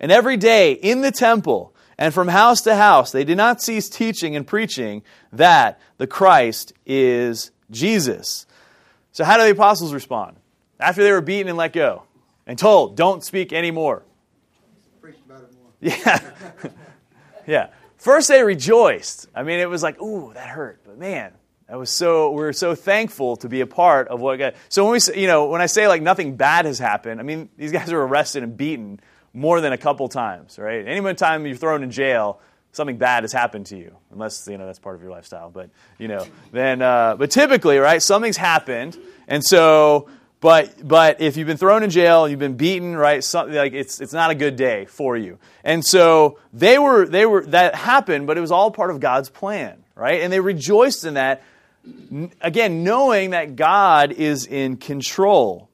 [0.00, 3.88] And every day in the temple and from house to house, they did not cease
[3.88, 8.46] teaching and preaching that the Christ is Jesus.
[9.18, 10.36] So, how do the apostles respond?
[10.78, 12.04] After they were beaten and let go
[12.46, 14.04] and told, don't speak anymore.
[15.00, 15.72] Preached about it more.
[15.80, 16.70] Yeah.
[17.48, 17.70] yeah.
[17.96, 19.26] First, they rejoiced.
[19.34, 20.82] I mean, it was like, ooh, that hurt.
[20.86, 21.32] But man,
[21.68, 24.54] that was so, we are so thankful to be a part of what God.
[24.68, 27.48] So, when we you know, when I say like nothing bad has happened, I mean,
[27.56, 29.00] these guys were arrested and beaten
[29.34, 30.86] more than a couple times, right?
[30.86, 32.40] Any time you're thrown in jail,
[32.72, 35.50] something bad has happened to you, unless you know that's part of your lifestyle.
[35.50, 38.02] But you know, then uh, but typically, right?
[38.02, 40.08] Something's happened, and so.
[40.40, 43.24] But but if you've been thrown in jail, you've been beaten, right?
[43.24, 45.40] Something like it's it's not a good day for you.
[45.64, 49.28] And so they were they were that happened, but it was all part of God's
[49.30, 50.20] plan, right?
[50.20, 51.42] And they rejoiced in that.
[52.40, 55.67] Again, knowing that God is in control,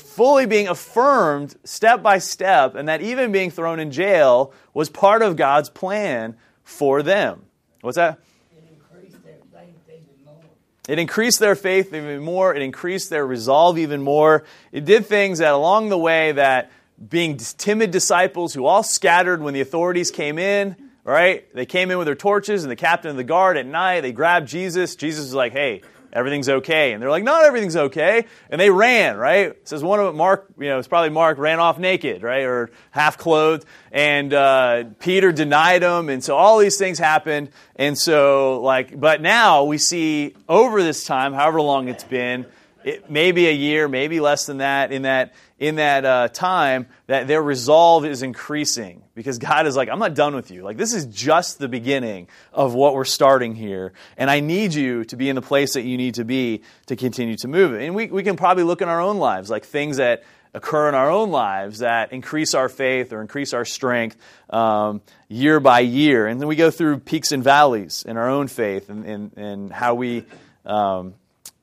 [0.00, 5.22] fully being affirmed step by step, and that even being thrown in jail was part
[5.22, 7.42] of God's plan for them.
[7.80, 8.18] What's that?
[8.48, 10.42] It increased their faith even more.
[10.88, 12.54] It increased their faith even more.
[12.54, 14.44] It increased their resolve even more.
[14.72, 16.72] It did things that along the way that
[17.08, 21.46] being timid disciples who all scattered when the authorities came in, right?
[21.54, 24.00] They came in with their torches and the captain of the guard at night.
[24.00, 24.96] They grabbed Jesus.
[24.96, 25.82] Jesus was like, hey,
[26.12, 26.92] everything's okay.
[26.92, 28.26] And they're like, not everything's okay.
[28.50, 29.48] And they ran, right?
[29.48, 32.44] It says one of them, Mark, you know, it's probably Mark, ran off naked, right?
[32.44, 33.64] Or half clothed.
[33.92, 36.08] And uh, Peter denied him.
[36.08, 37.50] And so all these things happened.
[37.76, 42.46] And so, like, but now we see over this time, however long it's been,
[42.84, 47.28] it, maybe a year, maybe less than that, in that in that uh, time that
[47.28, 50.62] their resolve is increasing because God is like, I'm not done with you.
[50.62, 53.92] Like, this is just the beginning of what we're starting here.
[54.16, 56.96] And I need you to be in the place that you need to be to
[56.96, 57.84] continue to move it.
[57.84, 60.94] And we, we can probably look in our own lives, like things that occur in
[60.94, 64.16] our own lives that increase our faith or increase our strength
[64.48, 66.26] um, year by year.
[66.26, 69.72] And then we go through peaks and valleys in our own faith and, and, and
[69.72, 70.24] how we.
[70.64, 71.14] Um,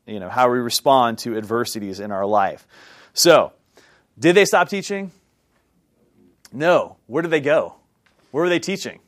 [0.07, 2.65] you know how we respond to adversities in our life
[3.13, 3.51] so
[4.19, 5.11] did they stop teaching?
[6.51, 6.97] No.
[7.07, 7.75] Where did they go?
[8.31, 8.99] Where were they teaching?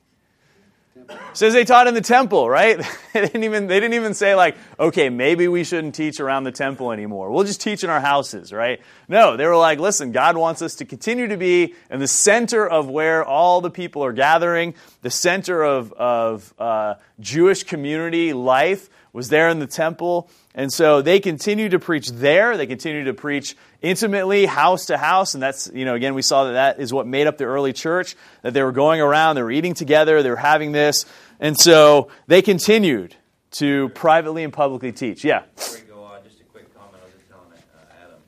[1.34, 2.78] says they taught in the temple, right?
[3.14, 6.51] they didn't even they didn't even say like, okay, maybe we shouldn't teach around the
[6.51, 7.32] temple anymore.
[7.32, 8.82] We'll just teach in our houses, right?
[9.07, 12.68] No, they were like, listen, God wants us to continue to be in the center
[12.68, 18.89] of where all the people are gathering, the center of of uh, Jewish community life
[19.14, 20.30] was there in the temple.
[20.53, 22.57] And so they continued to preach there.
[22.57, 25.34] They continued to preach intimately, house to house.
[25.34, 27.74] And that's, you know, again, we saw that that is what made up the early
[27.74, 31.05] church, that they were going around, they were eating together, they were having this.
[31.39, 33.16] And so they continued
[33.51, 35.24] to privately and publicly teach.
[35.24, 35.43] Yeah.
[35.55, 37.01] Before we go on, just a quick comment.
[37.01, 38.20] I was just telling uh, Adam.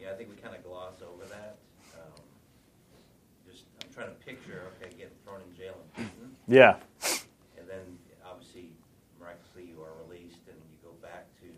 [0.00, 1.56] Yeah, I think we kind of gloss over that.
[1.96, 2.22] Um,
[3.48, 4.62] just I'm trying to picture.
[4.78, 6.76] Okay, getting thrown in jail and beaten, Yeah.
[7.58, 7.82] and then
[8.22, 8.70] obviously
[9.18, 11.48] miraculously you are released and you go back to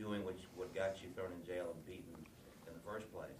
[0.00, 2.14] doing what you, what got you thrown in jail and beaten
[2.66, 3.36] in the first place.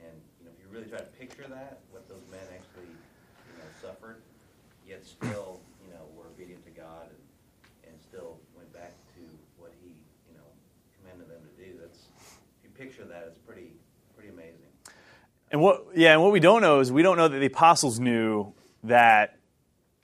[0.00, 3.54] And you know, if you really try to picture that, what those men actually you
[3.60, 4.24] know suffered,
[4.88, 7.20] yet still you know were obedient to God and
[7.84, 9.20] and still went back to
[9.60, 9.92] what He
[10.28, 10.48] you know
[10.96, 11.76] commanded them to do.
[11.80, 13.76] That's if you picture that, it's pretty
[14.16, 14.72] pretty amazing.
[15.54, 18.00] And what, yeah, and what we don't know is we don't know that the apostles
[18.00, 19.38] knew that.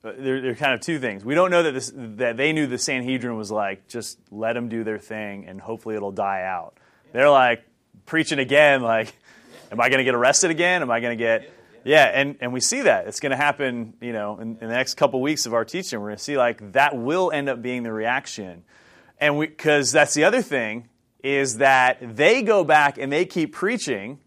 [0.05, 1.25] uh, There, there are kind of two things.
[1.25, 4.69] We don't know that this, that they knew the Sanhedrin was like, just let them
[4.69, 6.75] do their thing, and hopefully it'll die out.
[7.13, 7.65] They're like
[8.07, 9.13] preaching again, like,
[9.73, 10.83] am I going to get arrested again?
[10.83, 11.51] Am I going to get,
[11.83, 13.95] yeah, and and we see that it's going to happen.
[14.01, 16.39] You know, in, in the next couple weeks of our teaching, we're going to see
[16.39, 18.63] like that will end up being the reaction,
[19.19, 20.89] and because that's the other thing
[21.25, 24.21] is that they go back and they keep preaching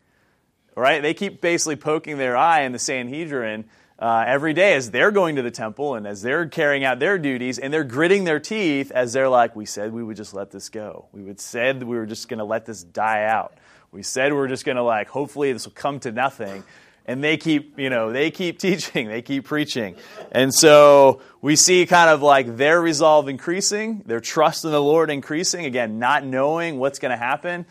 [0.75, 1.01] right?
[1.01, 3.65] They keep basically poking their eye in the Sanhedrin
[3.99, 7.17] uh, every day as they're going to the temple and as they're carrying out their
[7.17, 10.51] duties, and they're gritting their teeth as they're like, "We said we would just let
[10.51, 11.05] this go.
[11.11, 13.57] We would said we were just going to let this die out.
[13.91, 16.63] We said we're just going to like, hopefully this will come to nothing."
[17.05, 19.95] And they keep, you know, they keep teaching, they keep preaching.
[20.31, 25.09] And so we see kind of like their resolve increasing, their trust in the Lord
[25.09, 27.65] increasing, again, not knowing what's going to happen.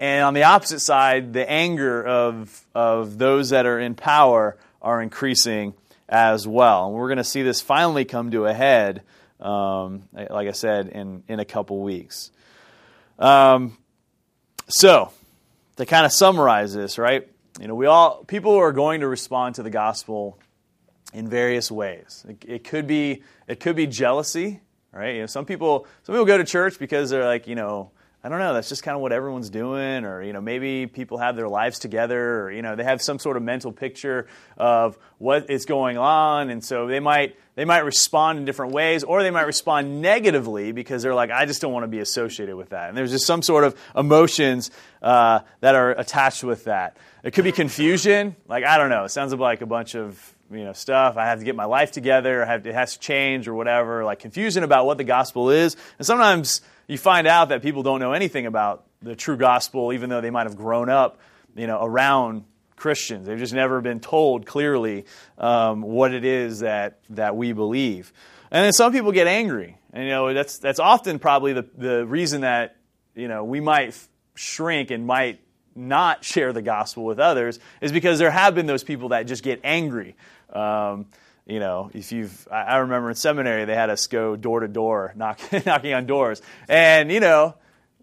[0.00, 5.02] And on the opposite side, the anger of, of those that are in power are
[5.02, 5.74] increasing
[6.08, 6.86] as well.
[6.86, 9.02] And we're going to see this finally come to a head,
[9.40, 12.30] um, like I said, in, in a couple weeks.
[13.18, 13.76] Um,
[14.68, 15.12] so,
[15.76, 17.28] to kind of summarize this, right?
[17.60, 20.38] You know, we all people are going to respond to the gospel
[21.12, 22.24] in various ways.
[22.26, 24.60] It, it could be it could be jealousy,
[24.92, 25.16] right?
[25.16, 27.90] You know, some people some people go to church because they're like, you know,
[28.22, 31.16] I don't know, that's just kind of what everyone's doing, or you know, maybe people
[31.16, 34.26] have their lives together, or you know, they have some sort of mental picture
[34.58, 39.04] of what is going on, and so they might they might respond in different ways,
[39.04, 42.56] or they might respond negatively because they're like, I just don't want to be associated
[42.56, 46.98] with that, and there's just some sort of emotions uh, that are attached with that.
[47.24, 50.64] It could be confusion, like I don't know, it sounds like a bunch of you
[50.64, 51.16] know stuff.
[51.16, 52.42] I have to get my life together.
[52.42, 54.04] I have it has to change or whatever.
[54.04, 56.60] Like confusion about what the gospel is, and sometimes
[56.90, 60.30] you find out that people don't know anything about the true gospel, even though they
[60.30, 61.20] might have grown up,
[61.54, 63.28] you know, around Christians.
[63.28, 65.04] They've just never been told clearly
[65.38, 68.12] um, what it is that that we believe.
[68.50, 72.04] And then some people get angry, and you know that's that's often probably the the
[72.06, 72.76] reason that
[73.14, 73.96] you know we might
[74.34, 75.40] shrink and might
[75.76, 79.44] not share the gospel with others is because there have been those people that just
[79.44, 80.16] get angry.
[80.52, 81.06] Um,
[81.50, 85.12] you know, if you've, I remember in seminary they had us go door to door,
[85.16, 87.54] knock, knocking on doors, and you know,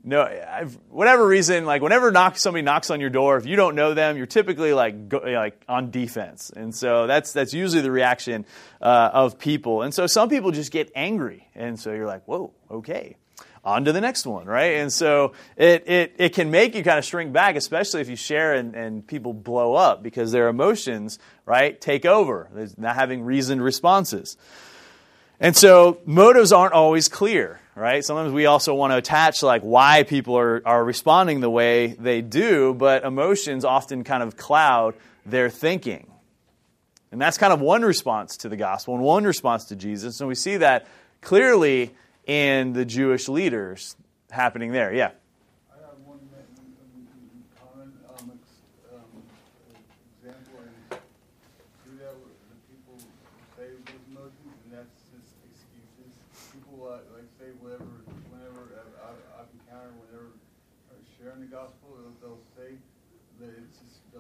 [0.04, 3.76] no, I've, whatever reason, like whenever knock, somebody knocks on your door, if you don't
[3.76, 7.92] know them, you're typically like go, like on defense, and so that's that's usually the
[7.92, 8.46] reaction
[8.82, 12.54] uh, of people, and so some people just get angry, and so you're like, whoa,
[12.70, 13.18] okay,
[13.68, 14.76] on to the next one, right?
[14.76, 18.16] And so it, it, it can make you kind of shrink back, especially if you
[18.16, 22.48] share and, and people blow up because their emotions, right, take over.
[22.54, 24.38] There's not having reasoned responses.
[25.42, 28.06] And so motives aren't always clear, right?
[28.06, 32.22] Sometimes we also want to attach like why people are, are responding the way they
[32.22, 34.96] do, but emotions often kind of cloud
[35.26, 36.10] their thinking.
[37.12, 40.22] And that's kind of one response to the gospel and one response to Jesus.
[40.22, 40.88] And we see that
[41.20, 41.92] clearly
[42.28, 43.96] in the Jewish leaders
[44.30, 44.94] happening there.
[44.94, 45.12] Yeah.
[45.72, 47.08] Um, and
[48.04, 48.28] um,
[49.08, 51.00] and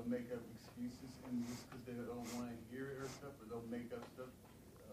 [0.08, 3.45] make up excuses, and just because they don't want to hear it or stuff, or
[3.51, 4.32] they'll make up stuff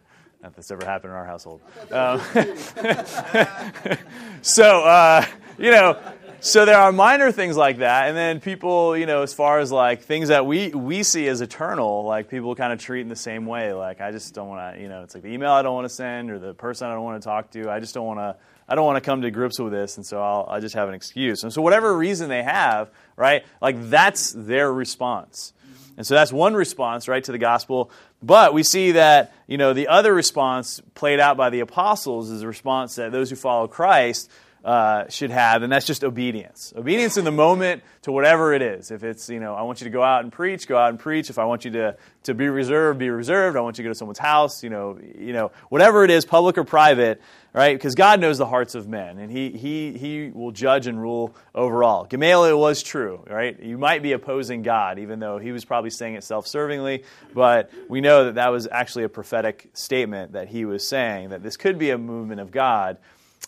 [0.44, 1.62] Not that's ever happened in our household.
[1.92, 2.20] Um,
[4.42, 5.26] so uh,
[5.58, 6.00] you know,
[6.42, 9.72] so there are minor things like that, and then people, you know, as far as
[9.72, 13.16] like things that we we see as eternal, like people kind of treat in the
[13.16, 13.74] same way.
[13.74, 15.86] Like I just don't want to, you know, it's like the email I don't want
[15.86, 17.70] to send or the person I don't want to talk to.
[17.70, 18.36] I just don't want to.
[18.68, 20.90] I don't want to come to grips with this, and so I'll, I just have
[20.90, 21.44] an excuse.
[21.44, 25.54] And so whatever reason they have, right, like that's their response.
[25.98, 27.92] And so that's one response, right, to the gospel.
[28.24, 32.42] But we see that, you know, the other response played out by the apostles is
[32.42, 34.32] a response that those who follow Christ
[34.64, 36.74] uh, should have, and that's just obedience.
[36.76, 38.92] Obedience in the moment to whatever it is.
[38.92, 41.00] If it's, you know, I want you to go out and preach, go out and
[41.00, 41.30] preach.
[41.30, 43.58] If I want you to, to be reserved, be reserved.
[43.58, 46.26] I want you to go to someone's house, you know, you know, whatever it is,
[46.26, 47.22] public or private,
[47.54, 47.76] right?
[47.76, 51.36] Because God knows the hearts of men, and He He He will judge and rule
[51.56, 52.06] overall.
[52.06, 53.60] Gamaliel was true, right?
[53.60, 57.04] You might be opposing God, even though he was probably saying it self-servingly,
[57.34, 61.42] but we know that that was actually a prophetic statement that he was saying that
[61.42, 62.98] this could be a movement of God.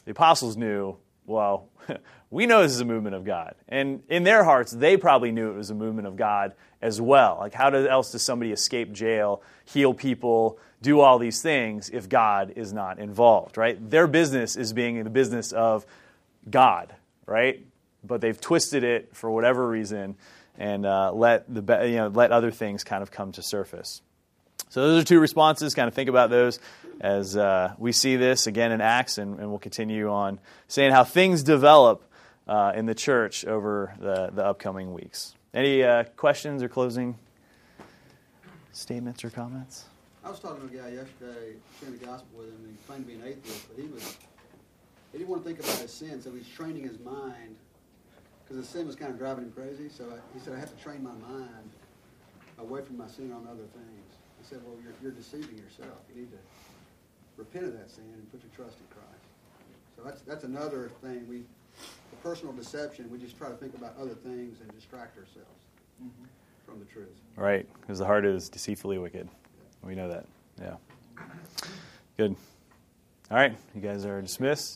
[0.05, 1.69] The apostles knew, well,
[2.29, 5.51] we know this is a movement of God, and in their hearts, they probably knew
[5.51, 7.37] it was a movement of God as well.
[7.39, 10.59] Like, how else does somebody escape jail, heal people?
[10.83, 13.89] do all these things if God is not involved, right?
[13.89, 15.85] Their business is being in the business of
[16.47, 16.93] God,
[17.25, 17.65] right?
[18.03, 20.15] But they've twisted it for whatever reason
[20.59, 24.01] and uh, let the you know let other things kind of come to surface.
[24.73, 25.75] So those are two responses.
[25.75, 26.59] Kind of think about those
[26.99, 31.03] as uh, we see this again in Acts, and, and, we'll continue on saying how
[31.03, 32.01] things develop
[32.47, 35.35] uh, in the church over the, the upcoming weeks.
[35.53, 37.19] Any uh, questions or closing
[38.71, 39.85] statements or comments?
[40.25, 43.05] I was talking to a guy yesterday, sharing the gospel with him, and he claimed
[43.05, 44.17] to be an atheist, but he was
[45.11, 47.55] he didn't want to think about his sin, so he's training his mind
[48.43, 49.87] because his sin was kind of driving him crazy.
[49.89, 51.69] So I, he said, I have to train my mind
[52.57, 54.02] away from my sin on other things.
[54.43, 55.99] I said, well, you're, you're deceiving yourself.
[56.13, 56.37] You need to
[57.37, 59.23] repent of that sin and put your trust in Christ.
[59.95, 61.25] So that's that's another thing.
[61.29, 61.43] We
[62.11, 63.09] the personal deception.
[63.09, 65.61] We just try to think about other things and distract ourselves
[66.03, 66.25] mm-hmm.
[66.65, 67.07] from the truth.
[67.35, 69.29] Right, because the heart is deceitfully wicked.
[69.83, 70.25] We know that.
[70.59, 70.75] Yeah.
[72.17, 72.35] Good.
[73.31, 73.55] All right.
[73.73, 74.71] You guys are dismissed.